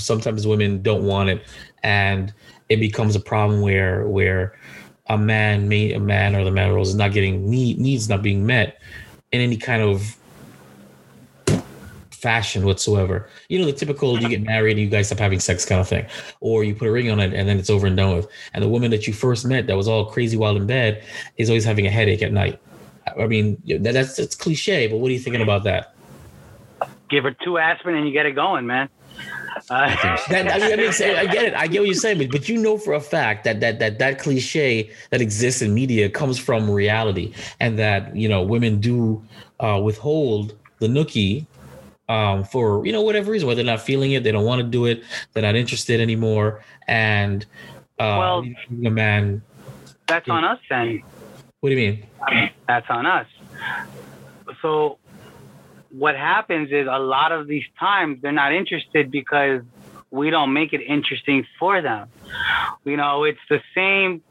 [0.00, 1.42] Sometimes women don't want it,
[1.82, 2.32] and
[2.70, 4.58] it becomes a problem where where
[5.08, 8.22] a man may a man or the man roles is not getting need, needs not
[8.22, 8.80] being met
[9.32, 10.16] in any kind of
[12.24, 13.28] fashion whatsoever.
[13.50, 15.86] You know, the typical you get married and you guys stop having sex kind of
[15.86, 16.06] thing.
[16.40, 18.28] Or you put a ring on it and then it's over and done with.
[18.54, 21.04] And the woman that you first met that was all crazy wild in bed
[21.36, 22.58] is always having a headache at night.
[23.06, 25.94] I mean, that, that's it's cliche, but what are you thinking about that?
[27.10, 28.88] Give her two aspirin and you get it going, man.
[29.68, 31.18] Uh, That, I mean, makes sense.
[31.18, 31.54] I get it.
[31.54, 33.98] I get what you're saying, but, but you know for a fact that that that
[33.98, 39.22] that cliche that exists in media comes from reality, and that you know women do
[39.60, 41.46] uh, withhold the nookie
[42.08, 44.66] um, for you know whatever reason, whether they're not feeling it, they don't want to
[44.66, 47.44] do it, they're not interested anymore, and
[47.98, 49.42] uh, Well- the man.
[50.06, 51.02] that's on us then.
[51.60, 52.50] What do you mean?
[52.68, 53.26] That's on us.
[54.60, 54.98] So
[55.90, 59.62] what happens is a lot of these times they're not interested because
[60.10, 62.08] we don't make it interesting for them.
[62.84, 64.22] You know, it's the same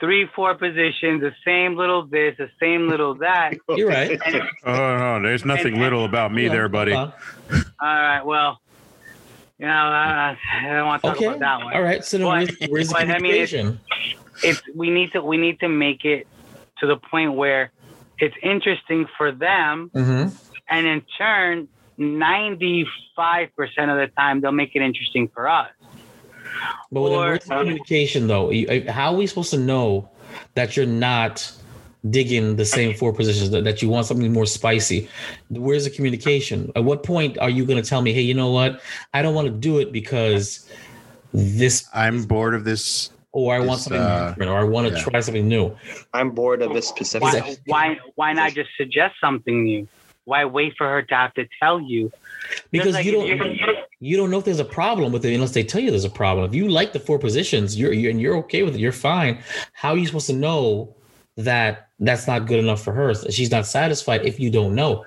[0.00, 3.54] three, four positions, the same little this, the same little that.
[3.68, 4.18] You're right.
[4.64, 6.92] Oh no, there's nothing little about me Hold on, there, buddy.
[6.92, 7.12] hold
[7.50, 8.60] All right, well,
[9.58, 11.26] you know, I, I don't want to talk Okay.
[11.26, 11.74] about that one.
[11.74, 12.04] All right.
[12.04, 13.76] So But- where's, where's the but, I mean, it's-
[14.44, 16.28] it's we need to we need to make it
[16.78, 17.72] to the point where
[18.20, 20.32] it's interesting for them Mhm.
[20.68, 21.66] and in turn
[21.98, 22.86] 95%
[23.90, 25.70] of the time they'll make it interesting for us
[26.92, 28.50] But with Or- where's the communication though?
[28.52, 30.08] Uh, How are we supposed to know
[30.54, 31.50] that you're not
[32.10, 35.08] digging the same four positions that, that you want something more spicy?
[35.50, 36.70] Where's the communication?
[36.76, 38.80] At what point are you going to tell me, hey, you know what?
[39.14, 40.68] I don't want to do it because
[41.34, 43.10] this, I'm bored of this.
[43.32, 45.02] or I want something uh, different, or I want to yeah.
[45.04, 45.76] try something new.
[46.14, 47.22] I'm bored of this specific.
[47.32, 49.86] why, why why not just suggest something new
[50.24, 52.10] why wait for her to have to tell you
[52.70, 55.24] Because Just you like if don't, you're- you don't know if there's a problem with
[55.24, 56.44] it unless they tell you there's a problem.
[56.44, 59.42] If you like the four positions, you're, you're and you're okay with it, you're fine.
[59.72, 60.94] How are you supposed to know
[61.36, 63.14] that that's not good enough for her?
[63.30, 65.04] She's not satisfied if you don't know.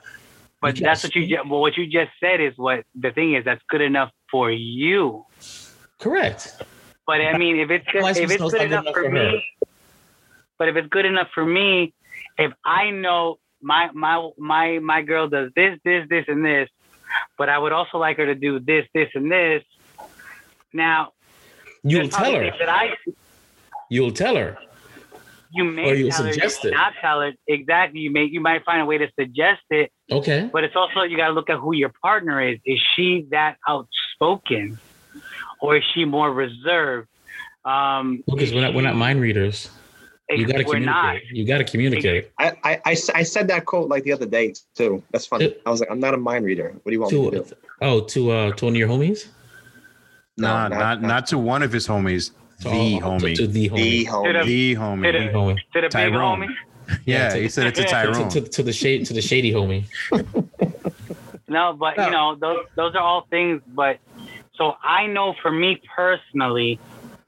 [0.61, 3.35] but You that's what you just well what you just said is what the thing
[3.35, 5.25] is that's good enough for you
[6.01, 6.57] Correct.
[7.05, 9.45] But I mean, if it's good, if it's good good enough enough for for me,
[10.57, 11.93] but if it's good enough for me,
[12.37, 16.69] if I know my my my my girl does this, this, this, and this,
[17.37, 19.63] but I would also like her to do this, this, and this.
[20.73, 21.13] Now,
[21.83, 22.51] You'll tell her.
[22.59, 22.95] that I
[23.89, 24.57] You'll tell her.
[25.53, 26.73] you may Or you'll her, you suggest may it.
[26.73, 27.99] not tell her exactly.
[28.01, 30.49] You may you might find a way to suggest it, Okay.
[30.53, 32.59] but it's also you got to look at who your partner is.
[32.65, 34.77] Is she that outspoken,
[35.59, 37.09] or is she more reserved?
[37.65, 39.69] Um, is we're not we're not mind readers.
[40.39, 41.01] You gotta we're not.
[41.15, 41.37] communicate.
[41.37, 42.31] You gotta communicate.
[42.39, 45.03] I I I said that quote like the other day too.
[45.11, 45.47] That's funny.
[45.53, 46.69] Uh, I was like, I'm not a mind reader.
[46.71, 47.55] What do you want me to To do?
[47.81, 49.27] oh, to uh to one of your homies?
[50.37, 52.31] Nah, No, not, not to one of his homies.
[52.61, 53.35] To- The oh, homie.
[53.35, 54.07] To, to the the homie.
[54.07, 54.43] homie.
[54.45, 55.11] the To homie.
[55.11, 55.55] the- The homie.
[55.55, 56.41] to the big Tyrone.
[56.41, 56.55] homie.
[57.05, 58.29] Yeah, to- he said it to to- Tyrone.
[58.29, 59.85] To, to, to the shade to the shady homie.
[61.47, 62.05] No, but No.
[62.05, 63.61] you know, those those are all things.
[63.67, 63.99] But
[64.55, 66.79] so I know for me personally,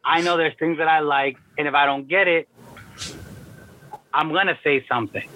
[0.05, 2.47] I know there's things that I like, and if I don't get it,
[4.13, 5.27] I'm gonna say something.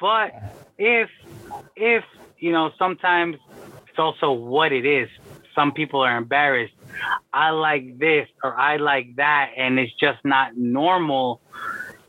[0.00, 0.32] But
[0.78, 1.08] if
[1.76, 2.04] if
[2.38, 3.36] you know, sometimes
[3.88, 5.08] it's also what it is.
[5.54, 6.74] Some people are embarrassed.
[7.32, 11.40] I like this or I like that, and it's just not normal.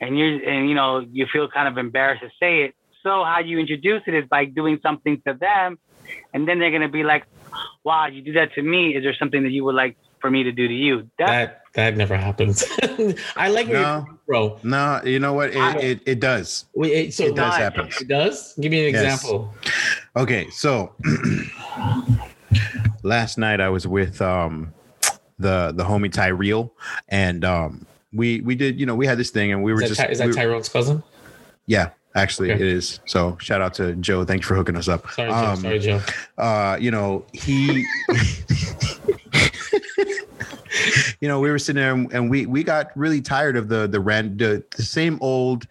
[0.02, 2.76] And you and you know you feel kind of embarrassed to say it.
[3.04, 5.78] So how you introduce it is by doing something to them,
[6.34, 7.24] and then they're gonna be like,
[7.84, 8.96] "Wow, you do that to me.
[8.96, 11.62] Is there something that you would like for me to do to you?" That's That
[11.74, 12.64] that never happens.
[13.36, 14.06] I like No.
[14.26, 14.60] bro.
[14.64, 15.52] no, you know what?
[15.52, 16.66] It, I- it, it does.
[16.74, 17.60] Wait, it, so It does Why?
[17.60, 17.88] happen.
[18.02, 18.54] It does.
[18.60, 19.22] Give me an Yes.
[19.24, 19.54] example.
[20.16, 20.96] Okay, so
[23.04, 24.74] last night I was with um
[25.38, 26.74] the the homie Tyrell
[27.10, 29.90] and um we we did you know we had this thing and we were Is
[29.90, 31.04] that, just Ty- is that we- Tyrone's cousin?
[31.68, 32.62] yeah actually Okay.
[32.62, 35.36] it is so shout out to Joe thanks for hooking us up Sorry, Joe.
[35.36, 36.02] Um, Sorry, Joe.
[36.38, 37.86] uh you know he
[41.26, 43.88] you know we were sitting there and and we we got really tired of the
[43.88, 45.66] the ran the, the same old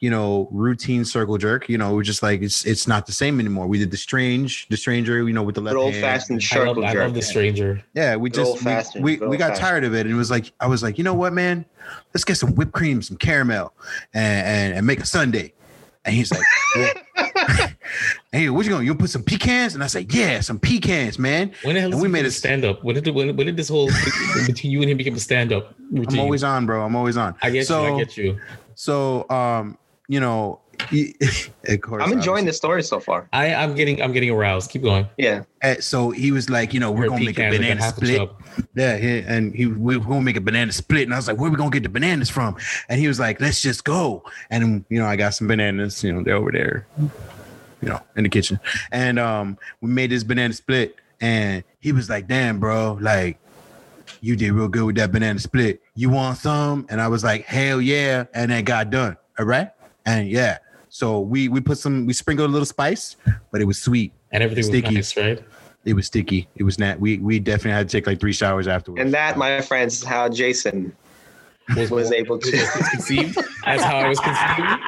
[0.00, 3.38] you know routine circle jerk you know we're just like it's it's not the same
[3.38, 6.02] anymore we did the strange the stranger you know with the left old hand.
[6.02, 7.02] fashioned I love, circle I jerk.
[7.02, 7.84] love the stranger.
[7.92, 8.64] Yeah, we just
[8.96, 11.04] we, we, we got tired of it, and it was like I was like, you
[11.04, 11.66] know what, man,
[12.14, 13.74] let's get some whipped cream, some caramel,
[14.14, 15.52] and and, and make a sundae.
[16.06, 16.42] And he's like,
[16.76, 16.92] well,
[18.32, 18.82] hey, what you going?
[18.82, 18.86] To?
[18.86, 19.74] You put some pecans?
[19.74, 21.52] And I said, yeah, some pecans, man.
[21.62, 22.82] When the hell And we we made made a- a stand up?
[22.84, 23.90] When did when, when did this whole
[24.46, 25.74] between you and him become a stand up?
[25.94, 26.84] I'm always on, bro.
[26.84, 27.34] I'm always on.
[27.42, 27.94] I get so, you.
[27.94, 28.40] I get you.
[28.74, 29.78] So, um,
[30.08, 30.60] you know,
[31.68, 32.44] of course, I'm enjoying obviously.
[32.46, 33.28] the story so far.
[33.32, 34.70] I I'm getting I'm getting aroused.
[34.72, 35.06] Keep going.
[35.16, 35.44] Yeah.
[35.62, 37.96] Uh, So he was like, you know, we're Her gonna make a banana half a
[37.98, 38.18] split.
[38.18, 38.42] chub.
[38.74, 41.38] Yeah, he, and he we we're gonna make a banana split, and I was like,
[41.38, 42.56] "Where we gonna get the bananas from?"
[42.88, 46.02] And he was like, "Let's just go." And you know, I got some bananas.
[46.02, 46.86] You know, they're over there,
[47.84, 48.58] you know, in the kitchen.
[48.90, 53.38] And um, we made this banana split, and he was like, "Damn, bro, like."
[54.20, 55.82] You did real good with that banana split.
[55.94, 56.86] You want some?
[56.88, 58.24] And I was like, hell yeah.
[58.32, 59.18] And it got done.
[59.38, 59.70] All right.
[60.06, 60.58] And yeah.
[60.88, 63.16] So we we put some, we sprinkled a little spice,
[63.50, 64.12] but it was sweet.
[64.32, 64.96] And everything Sticky.
[64.96, 65.44] was nice, right?
[65.84, 66.48] It was sticky.
[66.56, 66.98] It was not.
[66.98, 69.02] We we definitely had to take like three showers afterwards.
[69.02, 70.94] And that, my friends, is how Jason
[71.76, 72.50] was was able to.
[72.76, 73.38] was conceived.
[73.64, 74.82] That's how I was conceived.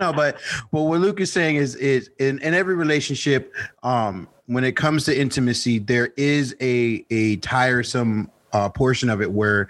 [0.00, 0.40] No, but
[0.72, 3.52] but what Luke is saying is is in, in every relationship,
[3.82, 9.32] um, when it comes to intimacy, there is a a tiresome uh, portion of it
[9.32, 9.68] where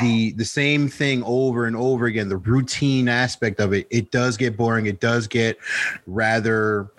[0.00, 4.36] the the same thing over and over again, the routine aspect of it, it does
[4.36, 4.86] get boring.
[4.86, 5.58] It does get
[6.06, 6.90] rather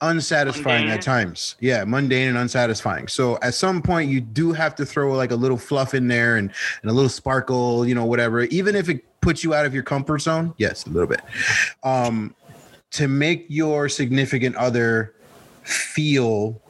[0.00, 0.98] unsatisfying Mundane.
[0.98, 1.56] at times.
[1.60, 3.08] Yeah, mundane and unsatisfying.
[3.08, 6.36] So at some point you do have to throw like a little fluff in there
[6.36, 6.50] and,
[6.82, 9.82] and a little sparkle, you know, whatever, even if it puts you out of your
[9.82, 10.54] comfort zone.
[10.58, 11.20] Yes, a little bit.
[11.82, 12.34] Um
[12.92, 15.14] to make your significant other
[15.64, 16.62] feel,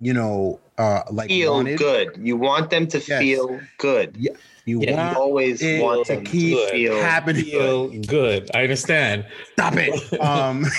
[0.00, 1.78] you know, uh like feel wanted.
[1.78, 2.10] good.
[2.18, 3.20] You want them to Yes.
[3.20, 4.16] feel good.
[4.16, 4.34] You
[4.80, 7.44] Yeah, You always it want to them keep to feel happening.
[7.44, 8.50] Feel good.
[8.54, 9.26] I understand.
[9.52, 9.92] Stop it.
[10.20, 10.64] Um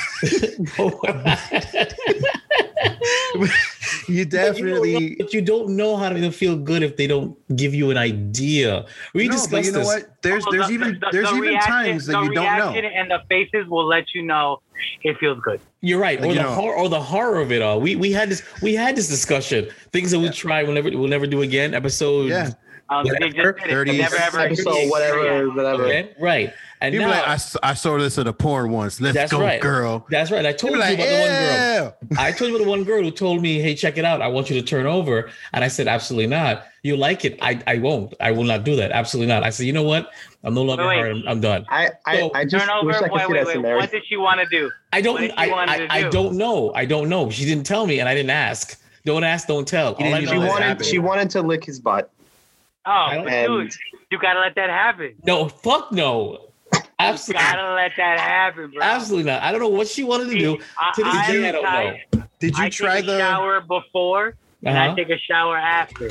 [4.07, 7.91] you definitely But you don't know how to feel good if they don't give you
[7.91, 8.85] an idea.
[9.13, 9.87] We no, discussed you know this.
[9.87, 10.21] what?
[10.21, 12.71] There's there's the- even the- there's the even reaction- times that the you don't know.
[12.73, 14.61] reaction And the faces will let you know
[15.03, 15.59] it feels good.
[15.81, 17.79] You're right, or you the know- horror, or the horror of it all.
[17.79, 19.67] We we had this we had this discussion.
[19.93, 21.73] Things that we try, we'll never we'll never do again.
[21.73, 22.49] Episode Yeah.
[22.87, 25.83] Um, Whatever, did 30 never ever episode, whatever, whatever.
[25.85, 26.53] Okay, right.
[26.81, 28.99] And People now, like I, s- I saw this at a porn once.
[28.99, 29.61] Let's That's go, right.
[29.61, 30.05] girl.
[30.09, 30.45] that's right.
[30.45, 32.19] I told People you like, about the one girl.
[32.19, 34.21] I told you about the one girl who told me, "Hey, check it out.
[34.21, 36.65] I want you to turn over." And I said, "Absolutely not.
[36.83, 37.39] You like it?
[37.41, 38.13] I, I won't.
[38.19, 38.91] I will not do that.
[38.91, 40.11] Absolutely not." I said, "You know what?
[40.43, 41.11] I'm no longer Wait, her.
[41.11, 42.87] I'm, I'm done." I, I, So- I just Turn over.
[42.87, 43.75] wish I Wait, see wait, that wait.
[43.75, 44.69] What did she want to do?
[44.91, 45.13] I don't.
[45.13, 46.09] What did she I, I, to I do?
[46.11, 46.73] don't know.
[46.75, 47.29] I don't know.
[47.29, 48.79] She didn't tell me, and I didn't ask.
[49.05, 49.47] Don't ask.
[49.47, 49.93] Don't tell.
[49.93, 52.11] All didn't I know She No, is it wanted, she wanted to lick his butt.
[52.85, 53.73] Oh, don't- And dude,
[54.11, 55.15] you gotta let that happen.
[55.25, 56.49] No, fuck no.
[56.99, 58.81] You gotta let that happen, bro.
[58.81, 59.43] absolutely not.
[59.43, 60.57] I don't know what she wanted to do.
[60.79, 61.99] I, To this I day, I don't tight.
[62.15, 62.23] know.
[62.39, 63.19] Did you I try take a the?
[63.19, 64.95] shower before and I Uh-huh.
[64.95, 66.09] take a shower after.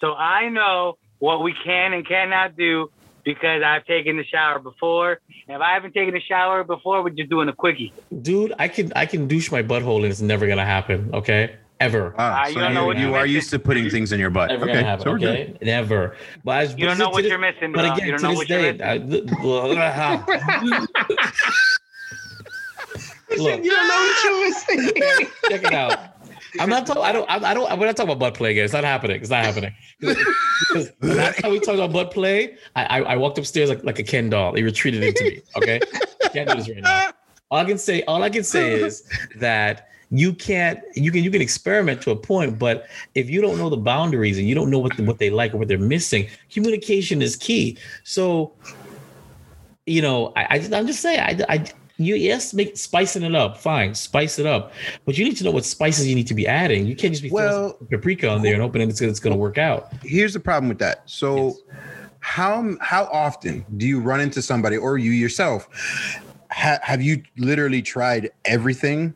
[0.00, 2.90] So I know what we can and cannot do
[3.24, 5.20] because I've taken the shower before.
[5.48, 7.92] And if I haven't taken a shower before, we're just doing a quickie.
[8.22, 11.10] Dude, I can I can douche my butthole and it's never gonna happen.
[11.14, 12.14] Okay, ever.
[12.18, 14.20] Ah, Ah, so you don't know you, what you you're used to putting things in
[14.20, 14.50] your butt.
[14.50, 15.04] Never okay, happen.
[15.04, 15.58] so we're good.
[15.62, 16.16] never.
[16.44, 17.72] But I, You don't know what you're missing.
[17.72, 18.82] But again, you don't to know this what you're day, missing.
[18.82, 18.96] I,
[23.36, 24.92] look, you don't know what you're missing.
[25.50, 25.98] check it out.
[26.60, 27.02] I'm not talking.
[27.02, 27.28] I don't.
[27.28, 27.78] I, I don't.
[27.78, 28.64] We're not talking about butt play again.
[28.64, 29.20] It's not happening.
[29.20, 29.74] It's not happening.
[30.00, 33.98] Because last time we talked about butt play, I, I, I walked upstairs like, like
[33.98, 34.54] a Ken doll.
[34.54, 35.40] He retreated into me.
[35.56, 35.80] Okay,
[36.32, 37.10] can't do this right now.
[37.50, 39.02] All I can say, all I can say is
[39.36, 40.80] that you can't.
[40.94, 44.38] You can you can experiment to a point, but if you don't know the boundaries
[44.38, 47.34] and you don't know what the, what they like or what they're missing, communication is
[47.34, 47.76] key.
[48.04, 48.52] So,
[49.86, 51.64] you know, I, I just, I'm just saying, I, I
[51.96, 54.72] you yes, make spicing it up, fine, spice it up,
[55.04, 56.86] but you need to know what spices you need to be adding.
[56.86, 59.38] You can't just be throwing Well- paprika on there and hoping it's, it's going to
[59.38, 59.92] work out.
[60.02, 61.02] Here's the problem with that.
[61.06, 61.56] So, Yes.
[62.20, 65.68] how how often do you run into somebody or you yourself?
[66.50, 69.14] Ha- have you literally tried everything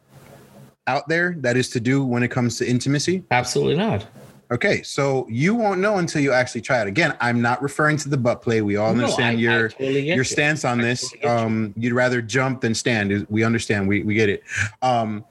[0.88, 3.22] out there that is to do when it comes to intimacy?
[3.30, 4.06] Absolutely not.
[4.50, 6.88] Okay, so you won't know until you actually try it.
[6.88, 8.62] Again, I'm not referring to the butt play.
[8.62, 10.24] We all No, understand I- I your totally your you.
[10.24, 11.02] stance on I this.
[11.02, 11.46] totally get you.
[11.46, 13.26] Um, you'd rather jump than stand.
[13.28, 13.86] We understand.
[13.86, 14.42] We we get it.
[14.80, 15.24] Um,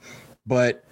[0.45, 0.83] but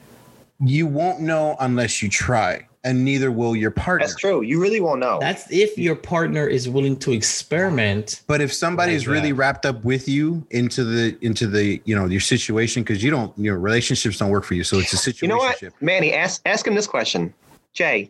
[0.60, 4.06] you won't know unless you try, and neither will your partner.
[4.08, 4.42] That's true.
[4.44, 5.18] You really won't know.
[5.20, 8.22] That's if your partner is willing to experiment.
[8.28, 9.36] But if somebody Like is really that.
[9.38, 13.38] wrapped up with you into the into the you know your situation because you don't
[13.38, 15.26] your relationships don't work for you, so it's a situation.
[15.30, 16.14] you know what, Manny?
[16.14, 17.34] Ask ask him this question,
[17.74, 18.10] Jay.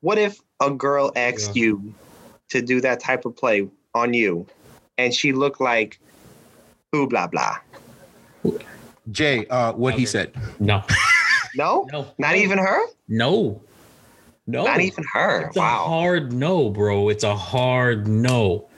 [0.00, 1.62] What if a girl asked Yeah.
[1.64, 1.94] you
[2.48, 4.46] to do that type of play on you,
[4.98, 5.98] and she looked like,
[6.90, 7.58] boo blah blah?
[9.12, 10.32] Jay, uh, what he said.
[10.58, 10.82] No,
[11.54, 12.78] No, no, not even her.
[13.08, 13.60] No,
[14.46, 15.46] no, Not even her.
[15.48, 15.84] It's a Wow.
[15.86, 17.08] hard no, bro.
[17.08, 18.68] It's a hard no.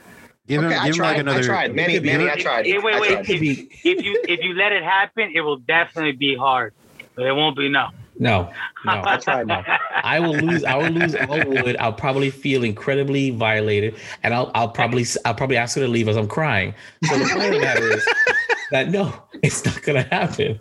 [0.47, 1.09] Give him, Okay, I give him tried.
[1.11, 1.39] like another.
[1.39, 1.75] I tried.
[1.75, 2.65] Manny, could be- I tried.
[2.65, 3.11] Hey, wait, wait.
[3.11, 3.25] tried.
[3.25, 6.73] Could be- if you if you let it happen, it will definitely be hard,
[7.15, 7.89] but it won't be no.
[8.21, 8.49] No,
[8.83, 9.01] no.
[9.05, 9.47] I tried.
[9.47, 9.63] No.
[10.03, 10.63] I will lose.
[10.65, 11.77] I will lose all wood.
[11.79, 16.09] I'll probably feel incredibly violated, and I'll I'll probably I'll probably ask her to leave
[16.09, 16.73] as I'm crying.
[17.05, 18.05] So the point of the matter is
[18.71, 20.59] that no, it's not gonna happen.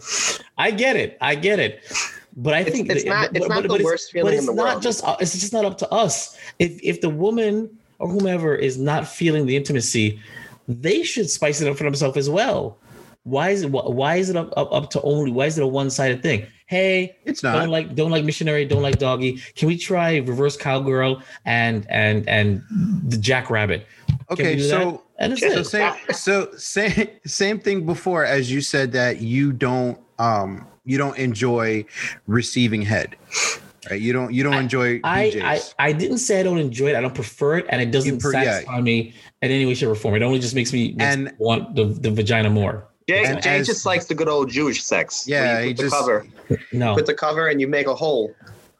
[0.59, 1.17] I get it.
[1.21, 1.83] I get it.
[2.41, 4.39] But I It's- think it's that- not- it's not the it's- worst feeling But in
[4.39, 4.83] it's the not world.
[4.83, 5.05] just.
[5.05, 6.37] uh, It's just not up to us.
[6.61, 10.21] If if the woman or whomever is not feeling the intimacy,
[10.69, 12.79] they should spice it up for themselves as well.
[13.25, 13.71] Why is it?
[13.73, 15.33] Why is it up, up, up to only?
[15.33, 16.47] Why is it a one sided thing?
[16.67, 20.57] Hey, It's not don't like don't like missionary don't like doggy can we try reverse
[20.57, 22.63] cowgirl and and and
[23.09, 23.87] the jackrabbit
[24.31, 28.93] Okay, so and that's so it same so same same thing before as you said
[28.93, 31.85] that you don't um you don't enjoy
[32.27, 33.15] receiving head.
[33.91, 34.01] Right?
[34.01, 35.75] You don't you don't enjoy I, BJs.
[35.79, 36.97] I I didn't say I don't enjoy it.
[36.97, 38.45] I don't prefer it, and it doesn't You per- yeah.
[38.55, 40.15] satisfy me in any way, shape, or form.
[40.17, 42.85] It only just makes me And- want the, the vagina more.
[43.09, 45.27] Jay, And Jay as- just likes the good old Jewish sex.
[45.29, 46.27] where Yeah, you he put the just- cover,
[46.73, 48.35] No, put the cover, and you make a hole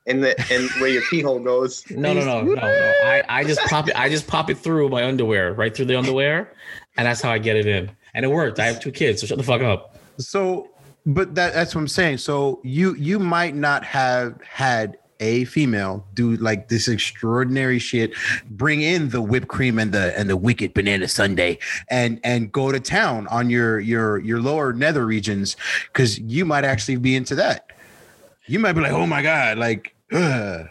[0.07, 1.85] in the in where your pee hole goes.
[1.91, 2.61] no, no, no, no, no.
[2.63, 3.95] I I just pop it.
[3.99, 6.53] I just pop it through my underwear, right through the underwear,
[6.97, 7.91] and that's how I get it in.
[8.15, 8.59] And it worked.
[8.59, 9.97] I have two kids, so shut the fuck up.
[10.19, 10.69] So,
[11.09, 12.19] but that, that's what I'm saying.
[12.19, 18.13] So you you might not have had a female do like this extraordinary shit,
[18.51, 22.71] bring in the whipped cream and the and the wicked banana sundae, and and go
[22.71, 25.57] to town on your your your lower nether regions
[25.91, 27.73] because you might actually be into that.
[28.47, 29.95] You might be like, oh my god, like.
[30.11, 30.71] that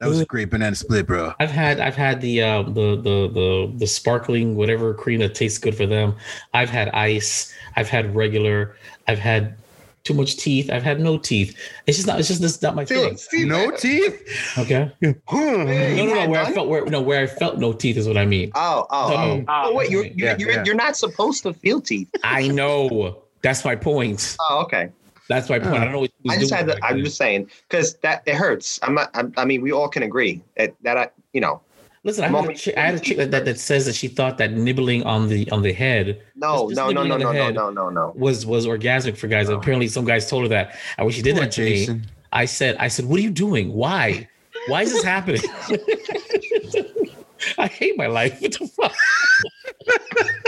[0.00, 1.34] was a great banana split, bro.
[1.40, 5.58] I've had I've had the uh, the the the the sparkling whatever cream that tastes
[5.58, 6.14] good for them.
[6.54, 7.52] I've had ice.
[7.76, 8.76] I've had regular.
[9.08, 9.56] I've had
[10.04, 10.70] too much teeth.
[10.70, 11.56] I've had no teeth.
[11.86, 12.18] It's just not.
[12.18, 13.16] It's just this not my thing.
[13.46, 14.56] No teeth.
[14.58, 14.90] Okay.
[15.02, 15.10] Hmm.
[15.26, 15.40] Huh.
[15.40, 15.64] No,
[16.06, 16.28] no, no.
[16.28, 18.50] Where I felt where no where I felt no teeth is what I mean.
[18.54, 19.08] Oh, oh, oh.
[19.10, 20.64] So- Oh, um, oh wait, you're you're, Yeah, you're, yeah.
[20.64, 22.08] you're not supposed to feel teeth.
[22.24, 23.22] I know.
[23.42, 24.36] That's my point.
[24.48, 24.90] Oh, okay.
[25.28, 25.74] That's my point.
[25.76, 26.84] I don't know what he was I just doing had to.
[26.84, 28.80] I'm just saying because that it hurts.
[28.82, 29.10] I'm not.
[29.14, 31.60] I'm, I mean, we all can agree that that I, you know,
[32.02, 33.94] Listen, I had, a moment- chick, I had a chick that, that that says that
[33.94, 37.16] she thought that nibbling on the on the head no, Just- just no, no, no,
[37.18, 38.12] no, no, no, no, no.
[38.16, 39.48] was was orgasmic for guys.
[39.50, 40.76] Apparently, some guys told her that.
[40.96, 42.00] And when she did Poor that to me,
[42.32, 43.72] I said, I said, what are you doing?
[43.72, 44.28] Why?
[44.68, 45.42] Why is this happening?
[47.58, 48.40] I hate my life.
[48.40, 48.94] What the fuck?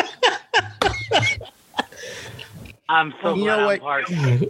[2.93, 3.80] I'm so You glad know I'm what?
[3.80, 4.11] part.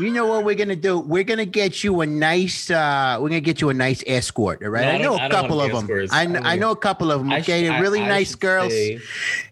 [0.00, 0.98] You know what we're gonna do?
[1.00, 2.70] We're gonna get you a nice.
[2.70, 4.62] uh We're gonna get you a nice escort.
[4.62, 4.82] All right.
[4.84, 5.84] No, I I know don't- a I don't couple of them.
[5.84, 6.12] escorts.
[6.12, 7.32] I, I I know a couple of them.
[7.32, 8.72] Okay, should- they're really I- I nice girls.
[8.72, 9.00] say-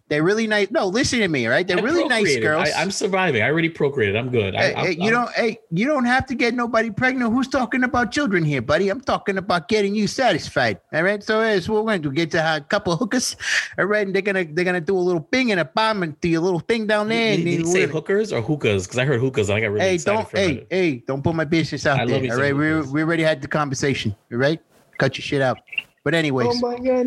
[0.09, 0.70] They're really nice.
[0.70, 1.48] No, listen to me.
[1.48, 1.66] right?
[1.66, 2.68] They're I really nice girls.
[2.76, 3.42] I, am surviving.
[3.42, 4.14] I already procreated.
[4.14, 4.54] I'm good.
[4.54, 5.30] I, Hey, I'm- hey, you I'm- don't.
[5.32, 7.32] Hey, you don't have to get nobody pregnant.
[7.32, 8.88] Who's talking about children here, buddy?
[8.88, 10.78] I'm talking about getting you satisfied.
[10.92, 11.22] All right.
[11.24, 12.14] So that's what we're going to do.
[12.14, 13.34] Get to a couple of hookers.
[13.78, 14.07] All right.
[14.07, 16.40] And they're gonna they're gonna do a little bing and a bomb and do a
[16.40, 17.30] little thing down there.
[17.30, 18.84] Did, and did he then say hookers or hookahs?
[18.86, 20.30] Because I heard hookahs and I got really Hey, excited don't.
[20.30, 20.66] for a Hey, minute.
[20.70, 22.54] hey, don't put my business out I love there.
[22.54, 22.82] me All.
[22.82, 24.14] We we already had the conversation.
[24.30, 24.61] All right.
[24.98, 25.59] Cut your shit out.
[26.04, 27.07] But anyways, Oh my god.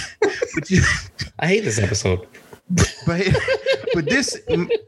[0.54, 0.82] but you,
[1.38, 2.26] I hate this episode.
[3.06, 3.26] but
[3.94, 4.40] but this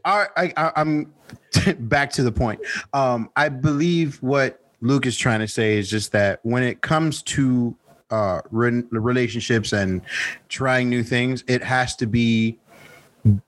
[0.05, 1.13] I, I i'm
[1.79, 2.59] back to the point
[2.93, 7.21] um i believe what luke is trying to say is just that when it comes
[7.23, 7.75] to
[8.09, 10.01] uh re- relationships and
[10.49, 12.57] trying new things it has to be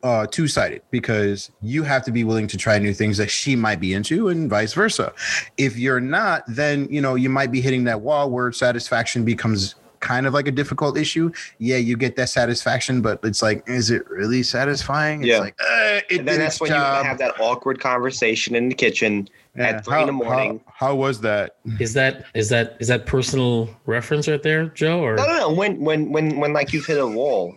[0.04, 3.80] uh two-sided because you have to be willing to try new things that she might
[3.80, 5.14] be into and vice versa
[5.58, 9.76] if you're not then you know you might be hitting that wall where satisfaction becomes
[10.00, 13.90] kind of like a difficult issue yeah you get that satisfaction but it's like is
[13.92, 15.40] it really satisfying it's Yeah.
[15.40, 18.70] like uh, it And then did that's its when you have that awkward conversation in
[18.70, 19.68] the kitchen Yeah.
[19.68, 20.62] at three in the morning.
[20.68, 25.00] how, how was that Is that is that is that personal reference right there, Joe?
[25.02, 25.52] Or No, no, no.
[25.52, 27.56] When, when, when, when, like you've hit a wall.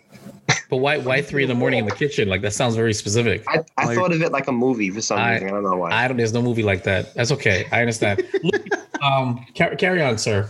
[0.70, 2.28] but why why three in the morning in the kitchen?
[2.28, 3.44] Like that sounds very specific.
[3.48, 5.48] I, I Like- thought of it like a movie for some I- reason.
[5.48, 5.90] I don't know why.
[5.92, 6.16] I don't.
[6.16, 7.14] There's no movie like that.
[7.14, 7.66] That's okay.
[7.70, 8.24] I understand.
[8.42, 8.62] Look,
[9.02, 10.48] um, carry, carry on, sir.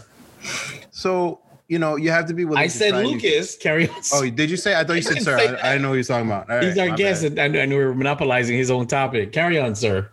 [0.91, 1.41] so
[1.71, 3.57] you know you have to be willing I to said try new- Lucas.
[3.57, 3.97] Carry on.
[4.13, 5.75] oh did you say i thought you said sir I.
[5.75, 7.39] I know what you're talking about All right, He's our my guest, bad.
[7.39, 9.33] and, and we're monopolizing his own topic.
[9.33, 10.11] Carry on, sir.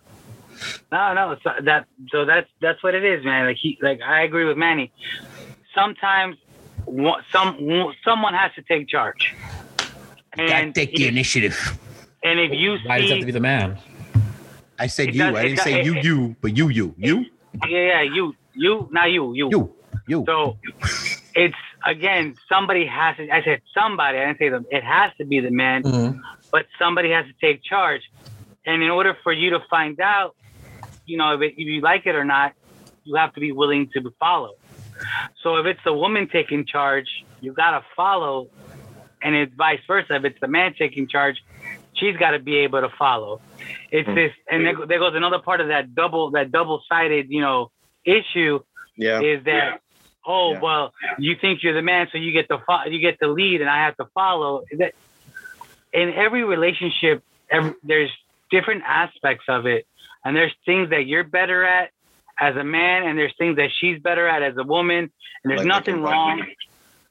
[0.92, 1.36] No, no.
[1.44, 3.46] So that so that's that's what it is, man.
[3.48, 4.92] Like he, like I agree with Manny.
[5.76, 6.36] Sometimes
[7.34, 9.36] some someone has to take charge.
[10.38, 11.58] And take the if, initiative
[12.24, 13.78] and if you Why does have to be the man?
[14.80, 17.26] i said you does- i didn't does- say you it- you but you you you
[17.68, 19.50] yeah, yeah, you, you, not you, you.
[19.50, 19.74] you
[20.08, 20.58] you So
[21.38, 23.30] it's again, somebody has to.
[23.30, 24.18] I said somebody.
[24.18, 24.66] I didn't say them.
[24.72, 26.20] It has to be the man, Mhm.
[26.52, 28.02] but somebody has to take charge.
[28.66, 30.36] And in order for you to find out,
[31.06, 32.54] you know, if, it, if you like it or not,
[33.04, 34.56] you have to be willing to follow.
[35.44, 37.08] So if it's the woman taking charge,
[37.40, 38.50] you gotta follow,
[39.22, 40.16] and it's vice versa.
[40.16, 41.38] If it's the man taking charge,
[41.94, 43.42] she's got to be able to follow.
[43.92, 47.72] It's this, and there, there goes another part of that double, that double-sided, you know,
[48.06, 48.60] issue
[48.98, 49.22] yeah.
[49.22, 49.82] is that
[50.28, 50.60] oh Yeah.
[50.60, 53.62] well you think you're the man so you get to fo- you get to lead
[53.62, 54.64] and I have to follow.
[54.78, 54.94] That
[55.94, 58.12] in every relationship every, there's
[58.52, 59.88] different aspects of it.
[60.26, 61.92] And there's things that you're better at
[62.40, 65.10] as a man and there's things that she's better at as a woman
[65.44, 66.46] and there's Like nothing making wrong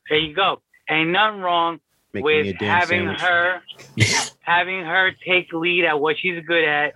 [0.09, 0.61] there you go.
[0.89, 1.81] Ain't nothing wrong
[2.15, 3.21] a with having sandwich.
[3.21, 3.63] her
[4.43, 6.93] having her take lead at what she's good at.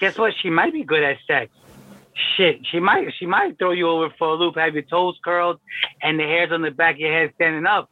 [0.00, 0.32] Guess what?
[0.40, 1.52] She might be good at sex
[2.36, 5.58] shit she might she might throw you over for a loop have your toes curled
[6.02, 7.88] and the hairs on the back of your head standing up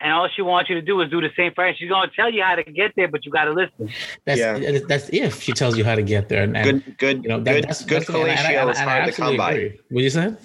[0.00, 2.08] and all she wants you to do is do the same for her she's going
[2.08, 3.90] to tell you how to get there but you got to listen
[4.24, 4.78] That's Yeah.
[4.86, 6.42] that's if she tells you how to get there.
[6.44, 8.60] And, and Good, good, you know, that, good, that's good that's- and I- and I-
[8.62, 9.52] and is hard to absolutely come by.
[9.52, 9.80] agree.
[9.90, 10.36] What you said?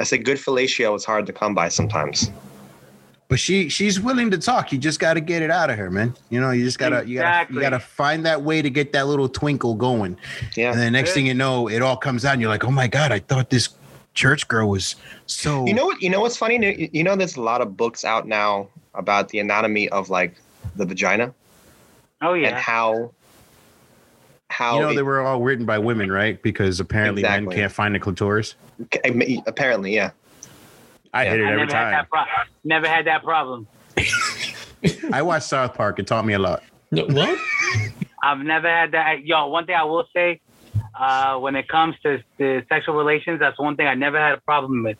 [0.00, 2.30] I said good fellatio is hard to come by sometimes.
[3.32, 4.72] But she she's willing to talk.
[4.72, 6.14] You just got to get it out of her, man.
[6.28, 9.06] You know, you just gotta you gotta you gotta find that way to get that
[9.06, 10.18] little twinkle going.
[10.54, 10.72] Yeah.
[10.72, 11.14] And then next Yeah.
[11.14, 13.48] thing you know, it all comes out, and you're like, oh my god, I thought
[13.48, 13.70] this
[14.12, 15.64] church girl was so.
[15.64, 16.02] You know what?
[16.02, 16.56] You know what's funny?
[16.56, 20.34] You- You know, there's a lot of books out now about the anatomy of like
[20.76, 21.32] the vagina
[22.20, 22.48] oh yeah.
[22.48, 23.12] and how
[24.50, 26.42] how you know it- they were all written by women, right?
[26.42, 28.56] Because apparently men can't find the clitoris.
[29.46, 30.10] apparently, yeah.
[31.12, 31.30] I Yeah.
[31.30, 31.92] hit it I every never had time.
[31.92, 33.66] that pro- never had that problem
[35.12, 35.98] I watched South Park.
[35.98, 36.62] It taught me a lot.
[36.90, 37.38] No, what?
[38.22, 39.24] I've never had that.
[39.24, 40.40] Yo, one thing I will say,
[40.98, 44.40] uh, when it comes to, to sexual relations, that's one thing I never had a
[44.40, 44.96] problem with.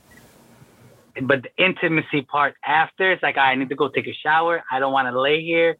[1.20, 4.62] But the intimacy part after, it's like I need to go take a shower.
[4.70, 5.76] I don't want to lay here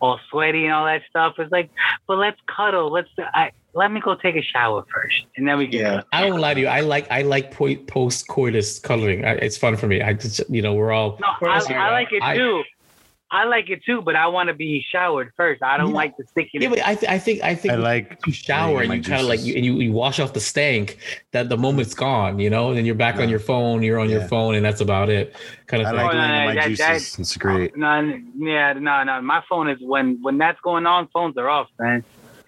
[0.00, 1.34] all sweaty and all that stuff.
[1.38, 1.70] It's like,
[2.06, 2.92] but let's cuddle.
[2.92, 5.80] Let's I, let me go take a shower first, and then we can.
[5.80, 6.02] Yeah.
[6.12, 6.66] I don't lie to you.
[6.66, 9.24] I like I like post coitus coloring.
[9.24, 10.00] I, it's fun for me.
[10.02, 11.18] I just you know we're all.
[11.20, 12.62] No, I, I like it I- too.
[13.28, 15.60] I like it too, but I want to be showered first.
[15.60, 15.94] I don't Yeah.
[15.96, 18.32] like to stick in Yeah, but I, th- I think I think I like you
[18.32, 20.96] shower and you kind of like you, and you, you wash off the stank
[21.32, 24.08] that the moment's gone, you know, and then you're back on your phone, you're on
[24.08, 25.34] your phone, and that's about it.
[25.66, 25.98] Kind of I thing.
[25.98, 27.18] like Oh, doing no, my that- that- juices.
[27.18, 27.76] It's great.
[27.76, 29.20] No, yeah, no, no.
[29.22, 31.08] My phone is when when that's going on.
[31.12, 32.04] Phones are off, man.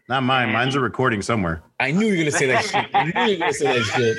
[0.08, 0.52] Not mine.
[0.52, 1.62] Mine's a recording somewhere.
[1.78, 2.86] I knew you were gonna say that shit.
[2.94, 4.18] I knew you were gonna say that shit.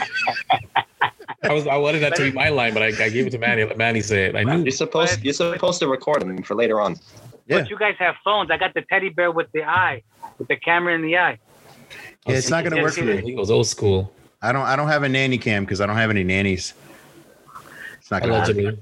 [1.44, 3.40] I was I wanted that to be my line, but I, I gave it to
[3.40, 3.64] Manny.
[3.64, 4.36] Let Manny say it.
[4.36, 4.62] I knew.
[4.62, 6.96] You're supposed you're supposed to record them for later on.
[7.48, 7.60] Yeah.
[7.60, 8.52] But you guys have phones.
[8.52, 10.04] I got the teddy bear with the eye,
[10.38, 11.40] with the camera in the eye.
[12.28, 13.22] Yeah, it's not gonna work for me.
[13.22, 14.14] He goes old school.
[14.44, 16.74] I don't I don't have a nanny cam because I don't have any nannies.
[17.98, 18.60] It's not gonna happen.
[18.60, 18.80] Allegedly.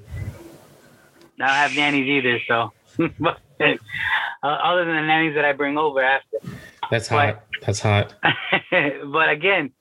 [1.40, 2.74] I don't have nannies either, so.
[3.00, 6.38] uh, other than the nannies that I bring over after.
[6.90, 7.44] That's hot.
[7.66, 8.16] That's hot.
[8.72, 9.72] but again,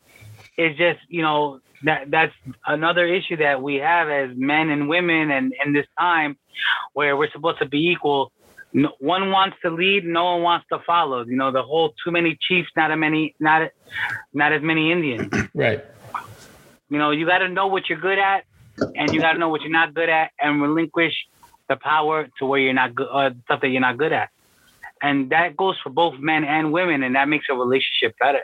[0.56, 2.32] it's just you know that that's
[2.66, 6.36] another issue that we have as men and women, and in this time
[6.92, 8.32] where we're supposed to be equal.
[8.72, 11.24] No, one wants to lead, no one wants to follow.
[11.24, 13.70] You know the whole too many chiefs, not a many, not
[14.34, 15.32] not as many Indians.
[15.54, 15.82] Right.
[16.90, 18.44] You know you got to know what you're good at,
[18.94, 21.14] and you got to know what you're not good at, and relinquish
[21.68, 24.30] the power to where you're not good, uh, stuff that you're not good at.
[25.02, 28.40] And that goes for both men and women, and that makes a relationship better.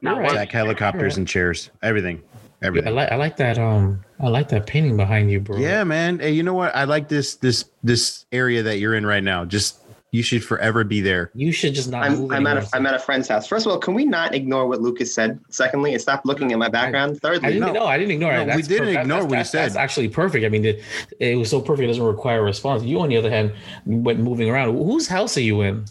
[0.00, 0.22] Not You're right.
[0.24, 0.32] worse.
[0.34, 2.22] Jack helicopters and chairs, everything,
[2.62, 2.94] I everything.
[2.94, 5.58] like I like that um I like that painting behind you, bro.
[5.58, 6.18] Yeah, man.
[6.20, 6.74] Hey, you know what?
[6.76, 9.44] I like this this this area that you're in right now.
[9.44, 9.78] Just
[10.14, 11.32] you should forever be there.
[11.34, 13.48] You should just not I'm, move I'm at a I'm at a friend's house.
[13.48, 15.40] First of all, can we not ignore what Lucas said?
[15.48, 17.16] Secondly, and stop looking at my background.
[17.16, 17.80] I Thirdly, didn't No.
[17.80, 17.86] know.
[17.86, 18.54] I didn't ignore No, it.
[18.54, 19.00] we didn't perfect.
[19.00, 19.62] ignore That's- what he that's- said.
[19.64, 20.44] That's actually perfect.
[20.44, 20.82] I mean, it,
[21.18, 21.82] it was so perfect.
[21.86, 22.84] It doesn't require a response.
[22.84, 23.52] You, on the other hand,
[23.86, 24.76] went moving around.
[24.76, 25.84] Whose house are you in?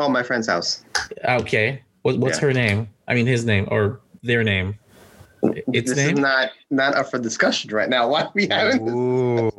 [0.00, 0.82] oh, my friend's house.
[1.24, 1.82] Okay.
[2.02, 2.46] What, what's Yeah.
[2.48, 2.88] her name?
[3.06, 4.74] I mean, his name or their name?
[5.72, 6.14] Its this name?
[6.14, 8.08] is not not up for discussion right now.
[8.12, 9.52] Why are we having this?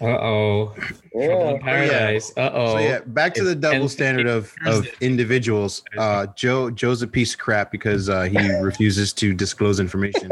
[0.00, 0.74] Uh oh.
[1.14, 1.58] Yeah.
[1.60, 2.32] Paradise.
[2.36, 2.72] Uh oh.
[2.72, 5.82] So yeah, back to the double And- standard of of individuals.
[5.98, 10.30] Uh, Joe Joe's a piece of crap because uh, he refuses to disclose information.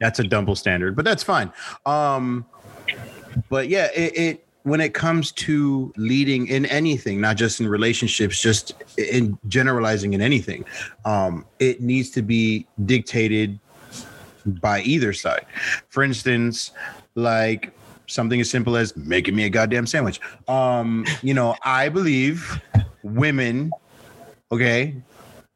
[0.00, 1.52] that's a double standard, but that's fine.
[1.84, 2.46] Um,
[3.48, 8.40] but yeah, it, it when it comes to leading in anything, not just in relationships,
[8.40, 10.64] just in generalizing in anything,
[11.04, 13.58] um, it needs to be dictated
[14.46, 15.46] by either side.
[15.88, 16.72] For instance,
[17.14, 17.72] like
[18.10, 20.20] something as simple as making me a goddamn sandwich.
[20.48, 22.60] Um, you know, I believe
[23.02, 23.70] women,
[24.52, 24.94] okay,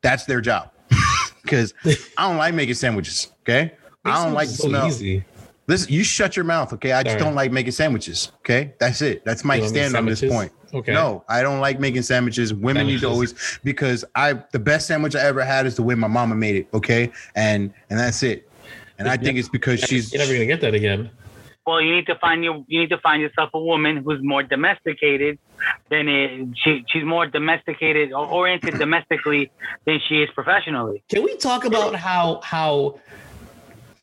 [0.02, 0.70] that's their job.
[1.42, 1.74] Because
[2.16, 3.28] I don't like making sandwiches.
[3.42, 3.74] Okay.
[4.02, 4.86] I don't like the so smell.
[4.86, 5.22] easy.
[5.66, 6.92] Listen, you shut your mouth, okay?
[6.92, 7.22] I just Sorry.
[7.22, 8.32] don't like making sandwiches.
[8.38, 8.72] Okay.
[8.80, 9.26] That's it.
[9.26, 10.52] That's my You don't make stand on this point.
[10.72, 10.94] Okay.
[10.94, 12.54] No, I don't like making sandwiches.
[12.54, 15.94] Women need to always because I the best sandwich I ever had is the way
[15.94, 16.68] my mama made it.
[16.74, 18.48] Okay, and and that's it.
[18.98, 21.10] And I think it's because she's You're never gonna get that again.
[21.66, 24.42] Well, you need to find your you need to find yourself a woman who's more
[24.42, 25.38] domesticated
[25.90, 29.50] than it, she she's more domesticated or oriented domestically
[29.86, 31.02] than she is professionally.
[31.08, 33.00] Can we talk about how how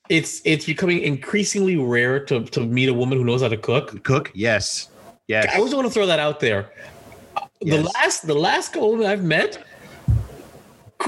[0.09, 4.03] it's it's becoming increasingly rare to to meet a woman who knows how to cook?
[4.03, 4.32] cook.
[4.34, 4.89] Yes,
[5.28, 5.45] yes.
[5.53, 6.72] I always want to throw that out there.
[7.62, 7.93] The Yes.
[7.95, 9.62] last the last couple women I've met c-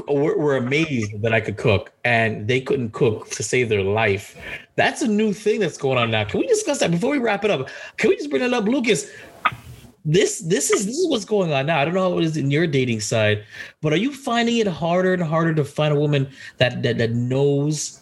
[0.07, 4.37] were, were amazed that I could cook, and they couldn't cook to save their life.
[4.75, 6.23] That's a new thing that's going on now.
[6.23, 7.69] Can we discuss that before we wrap it up?
[7.97, 9.11] Can we just bring that up, Lucas?
[10.05, 11.79] This this is this is what's going on now.
[11.79, 13.45] I don't know how it is in your dating side,
[13.81, 17.11] but are you finding it harder and harder to find a woman that that, that
[17.11, 18.01] knows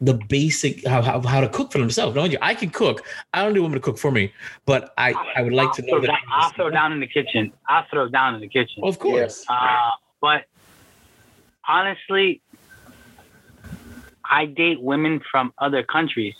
[0.00, 2.16] the basic how, how how to cook for themselves?
[2.16, 3.06] No, I can cook.
[3.32, 4.32] I don't need a woman to cook for me,
[4.64, 6.06] but I I would like to know I'll that.
[6.06, 7.52] throw, down, I'll throw down in the kitchen.
[7.68, 8.82] I'll throw down in the kitchen.
[8.82, 9.44] Of course.
[9.48, 10.46] Uh, but
[11.68, 12.40] honestly,
[14.28, 16.34] I date women from other countries.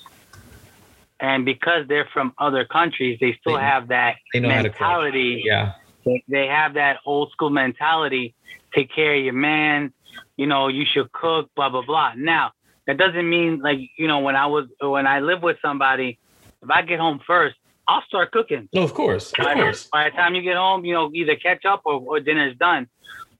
[1.18, 4.62] And because they're from other countries, they still They- have that they know how to
[4.64, 5.42] mentality.
[5.44, 5.72] Yeah.
[6.04, 8.34] They, they have that old school mentality.
[8.74, 9.92] Take care of your man.
[10.36, 11.50] You know, you should cook.
[11.56, 12.12] Blah blah blah.
[12.16, 12.52] Now
[12.86, 16.18] that doesn't mean like you know when I was when I live with somebody,
[16.62, 17.56] if I get home first,
[17.88, 18.68] I'll start cooking.
[18.74, 19.32] No, of course.
[19.32, 19.88] Of By, course.
[19.92, 22.88] by the time you get home, you know either catch up or, or dinner's done,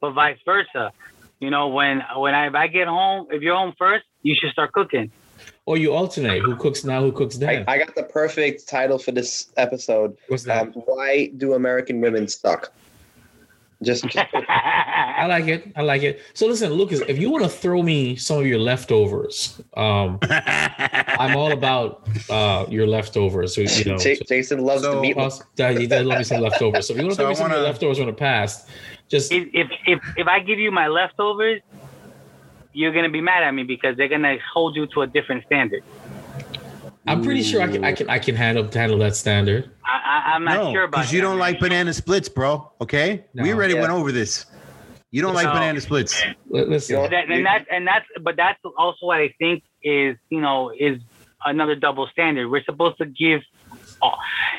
[0.01, 0.93] but vice versa.
[1.41, 4.51] You know when when I if I get home, if you're home first, you should
[4.53, 5.11] start cooking.
[5.67, 6.43] Or you alternate.
[6.43, 7.01] Who cooks now?
[7.03, 7.65] Who cooks I, then?
[7.69, 10.17] I got the perfect title for this episode.
[10.29, 10.69] What's that?
[10.69, 12.73] Um, why do American women suck?
[13.83, 15.73] Just, just I like it.
[15.77, 16.23] I like it.
[16.33, 21.37] So listen, Lucas, if you want to throw me some of your leftovers, um, I'm
[21.37, 23.55] all about uh, your leftovers.
[23.55, 25.13] So you know, Jason loves So- the meat.
[25.15, 26.87] Plus, that- he does love me some leftovers.
[26.87, 28.07] So if you want to So throw me I some of your wanna- leftovers from
[28.07, 28.69] the past,
[29.09, 31.61] just if if if if I give you my leftovers,
[32.73, 35.83] you're gonna be mad at me because they're gonna hold you to a different standard.
[37.09, 39.71] I'm pretty sure I can I can I can handle handle that standard.
[39.85, 41.27] I, I I'm not no, sure about because you that.
[41.29, 42.73] don't like banana splits, bro.
[42.81, 43.81] Okay, we already Yeah.
[43.83, 44.47] went over this.
[45.13, 46.21] You don't like banana splits.
[46.51, 50.17] Listen, You know- that, and that's and that's but that's also what I think is
[50.31, 50.99] you know is
[51.45, 52.49] another double standard.
[52.51, 53.41] We're supposed to give
[54.03, 54.13] oh,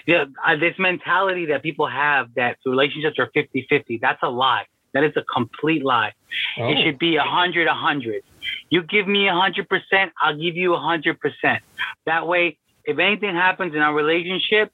[0.05, 3.99] yeah, uh, this mentality that people have that relationships are 50-50.
[4.01, 4.65] That's a lie.
[4.93, 6.13] That is a complete lie.
[6.59, 8.23] oh, It should be a hundred, a hundred.
[8.69, 11.61] You give me a hundred percent, I'll give you a hundred percent.
[12.05, 14.71] That way, if anything happens in our relationship,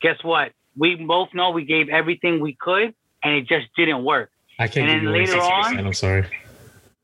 [0.00, 0.52] guess what?
[0.76, 4.30] we both know we gave everything we could, and it just didn't work.
[4.58, 6.24] I can't And give then you later on- I'm sorry.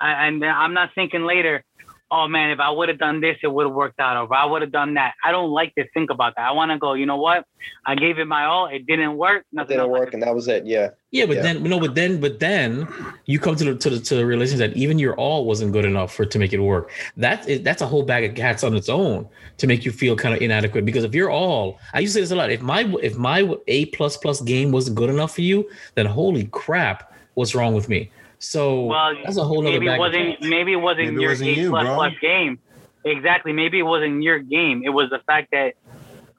[0.01, 1.65] I, and I'm not thinking later,
[2.11, 4.17] oh man, if I would have done this, it would have worked out.
[4.17, 6.49] Or if I would have done that, I don't like to think about that.
[6.49, 7.45] I want to go, you know what?
[7.85, 8.67] I gave it my all.
[8.67, 9.43] It didn't work.
[9.43, 10.65] It Nothing didn't work, and that was it.
[10.65, 10.91] Yeah.
[11.11, 11.43] Yeah, but Yeah.
[11.43, 12.87] then no, but then but then
[13.27, 15.85] you come to the to the to the realization that even your all wasn't good
[15.85, 16.91] enough for to make it work.
[17.17, 19.29] That is that's a whole bag of cats on its own
[19.59, 20.85] to make you feel kind of inadequate.
[20.85, 22.51] Because if you're all, I used to say this a lot.
[22.51, 26.45] If my if my A plus plus game wasn't good enough for you, then holy
[26.47, 28.11] crap, what's wrong with me?
[28.39, 31.31] So Well, that's a whole other maybe it wasn't maybe it wasn't Maybe it your
[31.31, 32.59] wasn't A you, plus plus game.
[33.05, 33.53] Exactly.
[33.53, 34.83] Maybe it wasn't your game.
[34.85, 35.75] It was the fact that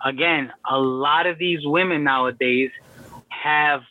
[0.05, 2.71] again, a lot of these women nowadays
[3.29, 3.81] have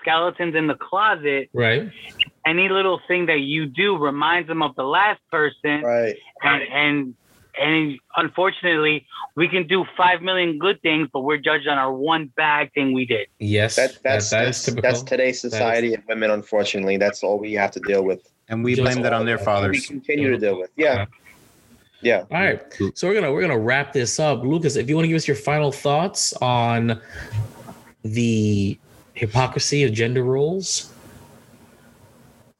[0.00, 1.48] skeletons in the closet.
[1.52, 1.90] right.
[2.46, 6.16] Any little thing that you do reminds them of the last person, Right.
[6.42, 7.14] and and
[7.58, 12.26] and unfortunately, we can do five million good things, but we're judged on our one
[12.36, 13.28] bad thing we did.
[13.38, 14.82] Yes, That, that, that's that is that's, typical.
[14.90, 16.30] that's today's society and women.
[16.30, 18.30] Unfortunately, that's all we have to deal with.
[18.48, 19.86] And we Just blame that on their all- We fathers.
[19.86, 20.70] continue to deal with.
[20.76, 21.06] Yeah.
[22.02, 22.24] Yeah.
[22.30, 22.60] All right.
[22.94, 24.42] So we're gonna we're gonna wrap this up.
[24.42, 26.98] Lucas, if you want to give us your final thoughts on
[28.02, 28.78] the
[29.12, 30.90] hypocrisy of gender roles.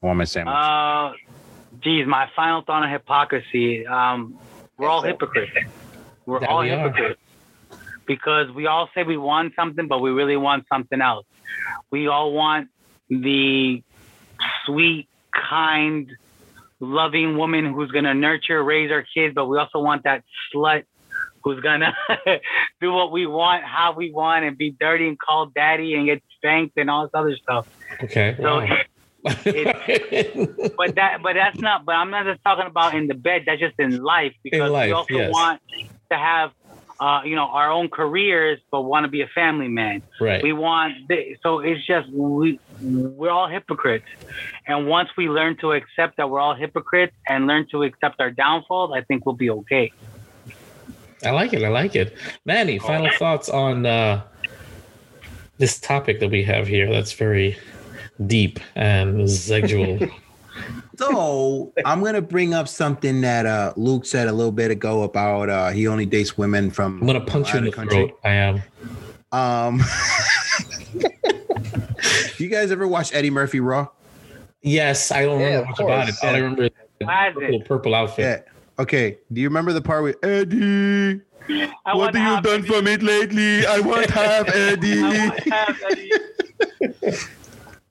[0.03, 0.53] I want my sandwich.
[0.55, 1.13] Uh,
[1.81, 3.85] geez, my final thought on hypocrisy.
[3.87, 4.37] Um,
[4.81, 5.51] we're all hypocrites.
[6.25, 6.89] We're That all we are.
[6.89, 7.21] hypocrites
[8.07, 11.25] because we all say we want something, but we really want something else.
[11.91, 12.69] We all want
[13.09, 13.83] the
[14.65, 16.11] sweet, kind,
[16.79, 20.23] loving woman who's gonna nurture, raise our kids, but we also want that
[20.53, 20.83] slut
[21.43, 21.95] who's gonna
[22.81, 26.23] do what we want, how we want, and be dirty and call daddy and get
[26.37, 27.67] spanked and all this other stuff.
[28.03, 28.35] Okay.
[28.41, 28.77] So wow.
[29.23, 33.59] But that but that's not but i'm not just talking about in the bed that's
[33.59, 35.31] just in life because life, we also yes.
[35.31, 35.61] want
[36.09, 36.51] to have
[36.99, 40.43] uh, you know our own careers but want to be a family man right.
[40.43, 40.93] we want
[41.41, 44.05] so it's just we we're all hypocrites
[44.67, 48.29] and once we learn to accept that we're all hypocrites and learn to accept our
[48.29, 49.91] downfalls i think we'll be okay
[51.23, 51.63] I like it.
[51.63, 52.17] I like it.
[52.45, 54.23] Manny, final thoughts on uh,
[55.57, 57.57] this topic that we have here that's very
[58.27, 59.99] deep and sexual.
[60.97, 65.49] So I'm gonna bring up something that uh, Luke said a little bit ago about
[65.49, 66.99] uh, he only dates women from.
[66.99, 68.19] I'm gonna punch you in the of throat.
[68.23, 68.61] I am.
[69.31, 69.81] Um,
[72.37, 73.87] you guys ever watch Eddie Murphy Raw?
[74.61, 76.11] Yes, I don't Yeah, remember of much about it.
[76.11, 76.23] course.
[76.23, 76.69] All I remember is
[76.99, 78.45] the little purple outfit.
[78.45, 78.51] Yeah.
[78.83, 79.17] Okay.
[79.33, 81.21] Do you remember the part with Eddie?
[81.85, 82.67] I what have you done Eddie.
[82.67, 83.65] for me lately?
[83.65, 84.75] I want half I
[85.29, 86.11] want half Eddie.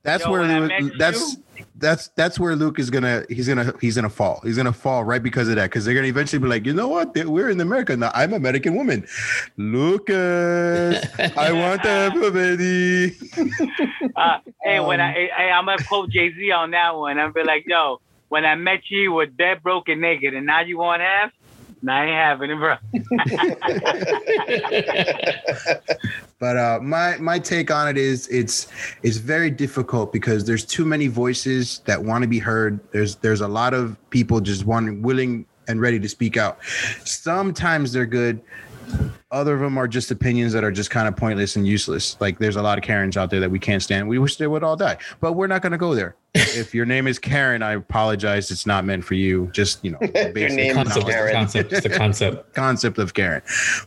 [0.03, 1.37] That's Yo, where when I Lu- met that's
[1.77, 4.41] that's that's where Luke is gonna he's gonna he's gonna fall.
[4.45, 6.89] He's gonna fall right because of that because they're gonna eventually be like, you know
[6.89, 7.15] what?
[7.27, 8.11] We're in America now.
[8.15, 9.07] I'm an American woman.
[9.57, 11.05] Lucas,
[11.37, 11.85] I want
[12.37, 13.17] Eddie.
[14.17, 17.19] Uh, hey, when Um, I, hey, I'm gonna quote Jay Z on that one.
[17.19, 20.45] I'm be like, yo, when I met you, you were dead broke and naked, and
[20.47, 21.33] now you want half?
[21.87, 22.77] Having it, bro.
[26.41, 28.67] But uh, my my take on it is it's
[29.03, 32.81] it's very difficult because there's too many voices that want to be heard.
[32.93, 36.59] There's there's a lot of people just wanting willing and ready to speak out.
[37.05, 38.41] Sometimes they're good.
[39.31, 42.17] Other of them are just opinions that are just kind of pointless and useless.
[42.21, 44.09] Like there's a lot of Karens out there that we can't stand.
[44.09, 46.17] We wish they would all die, but we're not going to go there.
[46.35, 48.51] If your name is Karen, I apologize.
[48.51, 49.51] It's not meant for you.
[49.53, 51.35] Just you know, the basic name is Concept, knowledge just the Karen.
[51.35, 52.55] concept, just the concept.
[52.55, 53.43] concept of Karen.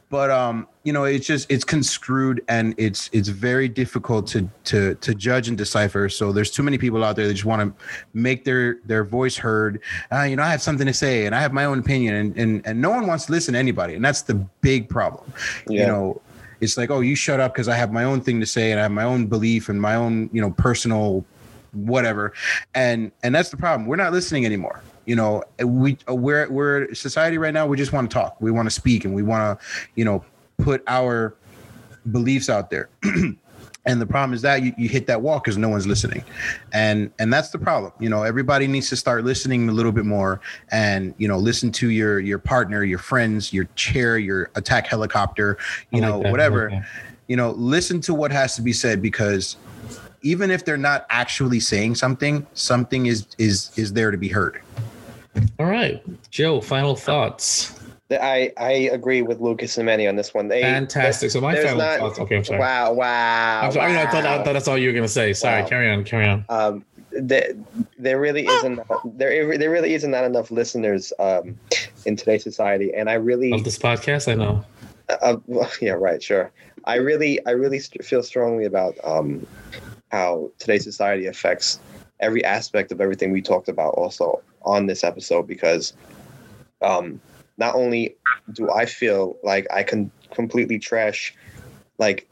[0.09, 4.95] But um, you know, it's just it's construed and it's it's very difficult to to
[4.95, 6.09] to judge and decipher.
[6.09, 9.37] So there's too many people out there that just want to make their their voice
[9.37, 9.81] heard.
[10.11, 12.37] Uh, you know, I have something to say and I have my own opinion, and
[12.37, 15.31] and and no one wants to listen to anybody, and that's the big problem.
[15.67, 16.21] You know.
[16.61, 18.79] It's like, oh, you shut up because I have my own thing to say and
[18.79, 21.25] I have my own belief and my own, you know, personal
[21.73, 22.33] whatever.
[22.73, 23.87] And and that's the problem.
[23.87, 24.81] We're not listening anymore.
[25.05, 28.39] You know we we're we're society right now we just want to talk.
[28.39, 29.65] We want to speak and we want to
[29.95, 30.23] you know
[30.57, 31.35] put our
[32.11, 32.89] beliefs out there.
[33.85, 36.23] And the problem is that you, you hit that wall because no one's listening.
[36.71, 37.91] And and that's the problem.
[37.99, 40.39] You know everybody needs to start listening a little bit more
[40.71, 45.57] and you know listen to your your partner your friends your chair your attack helicopter
[45.91, 46.69] you like know that, whatever.
[46.69, 46.83] like
[47.27, 49.57] you know listen to what has to be said because
[50.23, 54.59] even if they're not actually saying something something is is is there to be heard
[55.59, 56.01] All right,
[56.31, 56.61] Joe.
[56.61, 57.79] Final thoughts.
[58.11, 60.47] I I agree with Lucas and Manny on this one.
[60.47, 61.31] They, Fantastic.
[61.31, 62.19] So my final not- thoughts.
[62.19, 62.59] Okay, I'm sorry.
[62.59, 62.93] Wow!
[62.93, 63.61] Wow!
[63.63, 63.97] I'm sorry.
[63.97, 65.33] I, thought, I thought that's all you were gonna say.
[65.33, 65.63] Sorry.
[65.63, 65.67] Wow.
[65.67, 66.03] Carry on.
[66.03, 66.45] Carry on.
[66.49, 67.53] um, there,
[67.97, 68.79] there really isn't
[69.17, 71.57] there there really isn't not enough listeners um,
[72.05, 74.63] in today's society, and I really Of this podcast, I know.
[75.09, 76.51] uh, well, yeah right sure
[76.85, 79.47] I really, I really st- feel strongly about um,
[80.13, 81.79] how today's society affects
[82.19, 85.93] every aspect of everything we talked about also on this episode because
[86.83, 87.19] um,
[87.57, 88.15] not only
[88.51, 91.33] do I feel like I can completely trash
[91.97, 92.29] like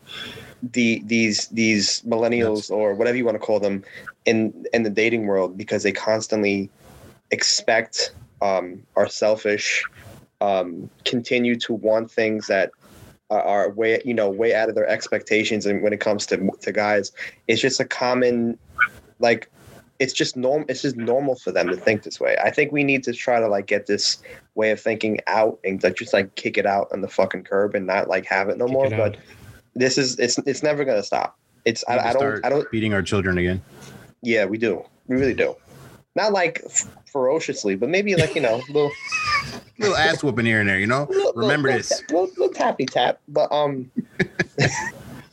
[0.62, 3.84] the these these millennials or whatever you want to call them
[4.26, 6.70] in in the dating world because they constantly
[7.32, 8.14] expect
[8.44, 9.84] um, are selfish
[10.40, 12.72] um, continue to want things that
[13.32, 16.52] are, are way you know way out of their expectations and when it comes to
[16.62, 17.12] to guys
[17.48, 18.60] it's just a common
[19.20, 19.50] like
[20.02, 22.36] it's just norm it's just normal for them to think this way.
[22.44, 24.18] I think we need to try to like get this
[24.56, 27.76] way of thinking out and like just like kick it out on the fucking curb
[27.76, 29.18] and not like have it no Kick more it but
[29.76, 31.38] this is it's it's never gonna stop.
[31.66, 33.62] It's I, I don't i don't beating our children again.
[34.24, 34.84] yeah we do.
[35.08, 35.56] We really do
[36.16, 36.64] not like
[37.12, 38.91] ferociously but maybe like you know little
[39.80, 41.07] little ass whooping here and there, you know.
[41.09, 42.01] little- Remember little, this.
[42.09, 43.89] little, little tappy tap but um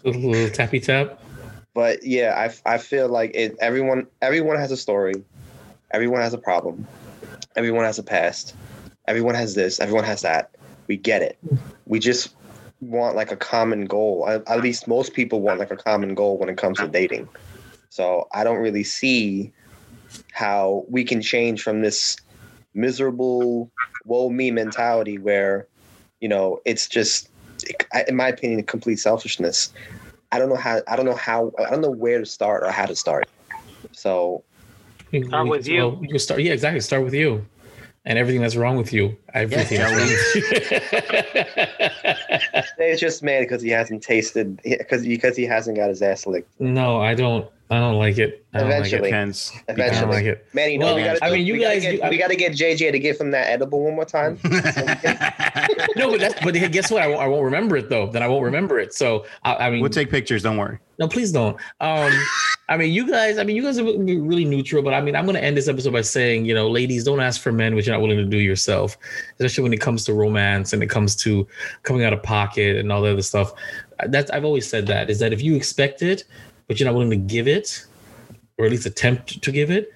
[0.04, 1.20] A little tappy tap.
[1.74, 5.14] but yeah i, I feel like it everyone everyone has a story.
[5.90, 6.86] Everyone has a problem.
[7.56, 8.54] Everyone has a past.
[9.06, 9.80] Everyone has this.
[9.80, 10.50] Everyone has that.
[10.86, 11.38] We get it.
[11.86, 12.34] We just
[12.82, 14.28] want like a common goal.
[14.28, 17.26] At, at least most people want like a common goal when it comes to dating.
[17.90, 19.50] So i don't really see
[20.32, 22.16] how we can change from this
[22.74, 23.70] miserable
[24.04, 25.66] woe me mentality where
[26.20, 27.30] you know it's just
[28.06, 29.72] in my opinion complete selfishness
[30.30, 32.70] I don't know how I don't know how I don't know where to start or
[32.70, 33.28] how to start.
[33.92, 34.44] So
[35.26, 35.88] Start with you.
[35.88, 36.42] Well, you start.
[36.42, 36.80] Yeah, exactly.
[36.80, 37.46] Start with you,
[38.04, 39.16] and everything that's wrong with you.
[39.32, 40.34] Everything Yeah, that's wrong with
[42.44, 42.74] you.
[42.86, 46.60] it's just mad because he hasn't tasted because because he hasn't got his ass licked.
[46.60, 47.48] no, I don't.
[47.70, 48.46] I don't like it.
[48.54, 49.00] I don't Eventually.
[49.02, 49.10] like it.
[49.12, 49.52] Depends.
[49.68, 50.46] I don't Eventually, like it.
[50.54, 51.22] man, you know Well, we gotta.
[51.24, 53.20] I mean, you we gotta guys get, do- we got to get JJ to give
[53.20, 54.38] him that edible one more time.
[55.96, 57.02] No, but that's but guess what?
[57.02, 58.06] I won't, I won't remember it though.
[58.06, 58.94] Then I won't remember it.
[58.94, 60.42] So I, I mean, We'll take pictures.
[60.42, 60.78] Don't worry.
[60.98, 61.56] no, please don't.
[61.80, 62.12] Um,
[62.68, 63.38] I mean, you guys.
[63.38, 64.82] I mean, you guys are really neutral.
[64.82, 67.20] But I mean, I'm going to end this episode by saying, you know, ladies, don't
[67.20, 68.96] ask for men which you're not willing to do yourself,
[69.32, 71.46] especially when it comes to romance and it comes to
[71.82, 73.52] coming out of pocket and all the other stuff.
[74.06, 76.24] That's I've always said that is that if you expect it,
[76.68, 77.84] but you're not willing to give it,
[78.58, 79.92] or at least attempt to give it,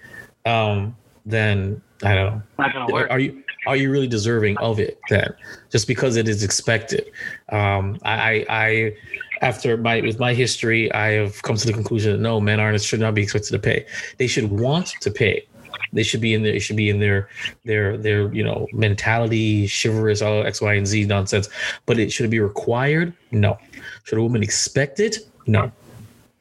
[0.46, 2.42] um, then I don't know.
[2.58, 3.10] Not gonna work.
[3.10, 5.32] Are you are you really deserving of it then?
[5.70, 7.12] Just because it is expected.
[7.50, 8.96] Um, I, I, I
[9.40, 12.80] after my with my history, I have come to the conclusion that no, men aren't
[12.82, 13.86] should not be expected to pay.
[14.18, 15.46] They should want to pay.
[15.92, 16.54] They should be in there.
[16.54, 17.28] It should be in their
[17.64, 21.48] their their you know mentality, chivalrous, all X, Y, and Z nonsense.
[21.86, 23.12] But it should it be required?
[23.30, 23.58] No.
[24.04, 25.18] Should a woman expect it?
[25.46, 25.70] No.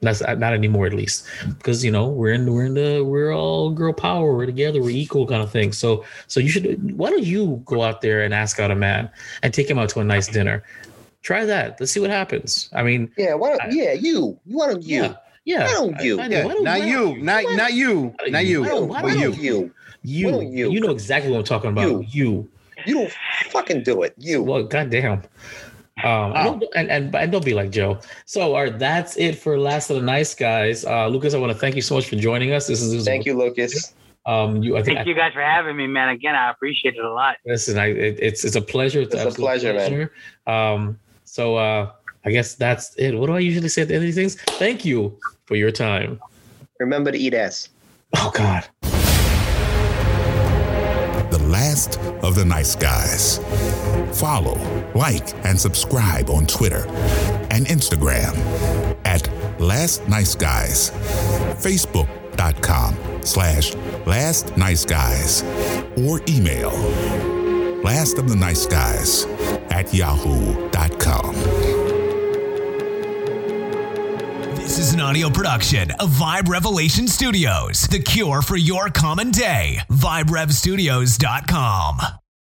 [0.01, 1.27] That's uh, not anymore, at least,
[1.59, 4.35] because you know we're in we're in the we're all girl power.
[4.35, 4.81] We're together.
[4.81, 5.71] We're equal, kind of thing.
[5.73, 6.97] So so you should.
[6.97, 9.09] Why don't you go out there and ask out a man
[9.43, 10.63] and take him out to a nice dinner?
[11.21, 11.79] Try that.
[11.79, 12.67] Let's see what happens.
[12.73, 15.13] I mean, yeah, why don't, I- yeah, you, you want to you, yeah,
[15.45, 15.65] yeah.
[15.65, 16.19] Why don't you?
[16.19, 18.61] I- I- Yeah, why don't- not why you, don't not Why- not you, not you,
[18.63, 19.43] Why don't- why why don't you.
[19.43, 19.71] you,
[20.01, 20.71] You, you?
[20.71, 21.87] you know exactly what I'm talking about.
[21.87, 22.03] You.
[22.09, 22.49] You.
[22.87, 23.11] you don't
[23.51, 24.41] fucking do it, you.
[24.41, 25.21] Well, goddamn.
[26.03, 26.59] Um, Wow.
[26.75, 27.99] and, and and don't be like Joe.
[28.25, 30.85] So, all right, that's it for Last of the Nice Guys.
[30.85, 32.67] Uh, Lucas, I want to thank you so much for joining us.
[32.67, 33.93] This is this was- Thank you, Lucas.
[34.27, 36.09] Um, you, I think Thank you guys for having me, man.
[36.09, 37.37] Again, I appreciate it a lot.
[37.45, 39.01] Listen, I it, it's it's a pleasure.
[39.01, 40.09] It's, It's a absolute pleasure, man.
[40.45, 41.91] Um, so uh,
[42.23, 43.15] I guess that's it.
[43.17, 44.35] What do I usually say at the end of these things?
[44.59, 46.19] Thank you for your time.
[46.79, 47.69] Remember to eat ass.
[48.15, 48.67] Oh God.
[51.31, 53.39] The last of the nice guys.
[54.13, 54.55] Follow,
[54.93, 56.85] like, and subscribe on Twitter
[57.49, 58.35] and Instagram
[59.05, 60.91] at Last Nice Guys.
[61.61, 63.73] Facebook.com slash
[64.05, 65.43] Last Nice Guys.
[65.97, 66.71] Or email
[67.83, 69.25] Last of the Nice Guys
[69.71, 71.35] at yahoo.com.
[74.55, 79.79] This is an audio production of Vibe Revelation Studios, the cure for your common day.
[79.89, 82.20] VibeRevStudios.com.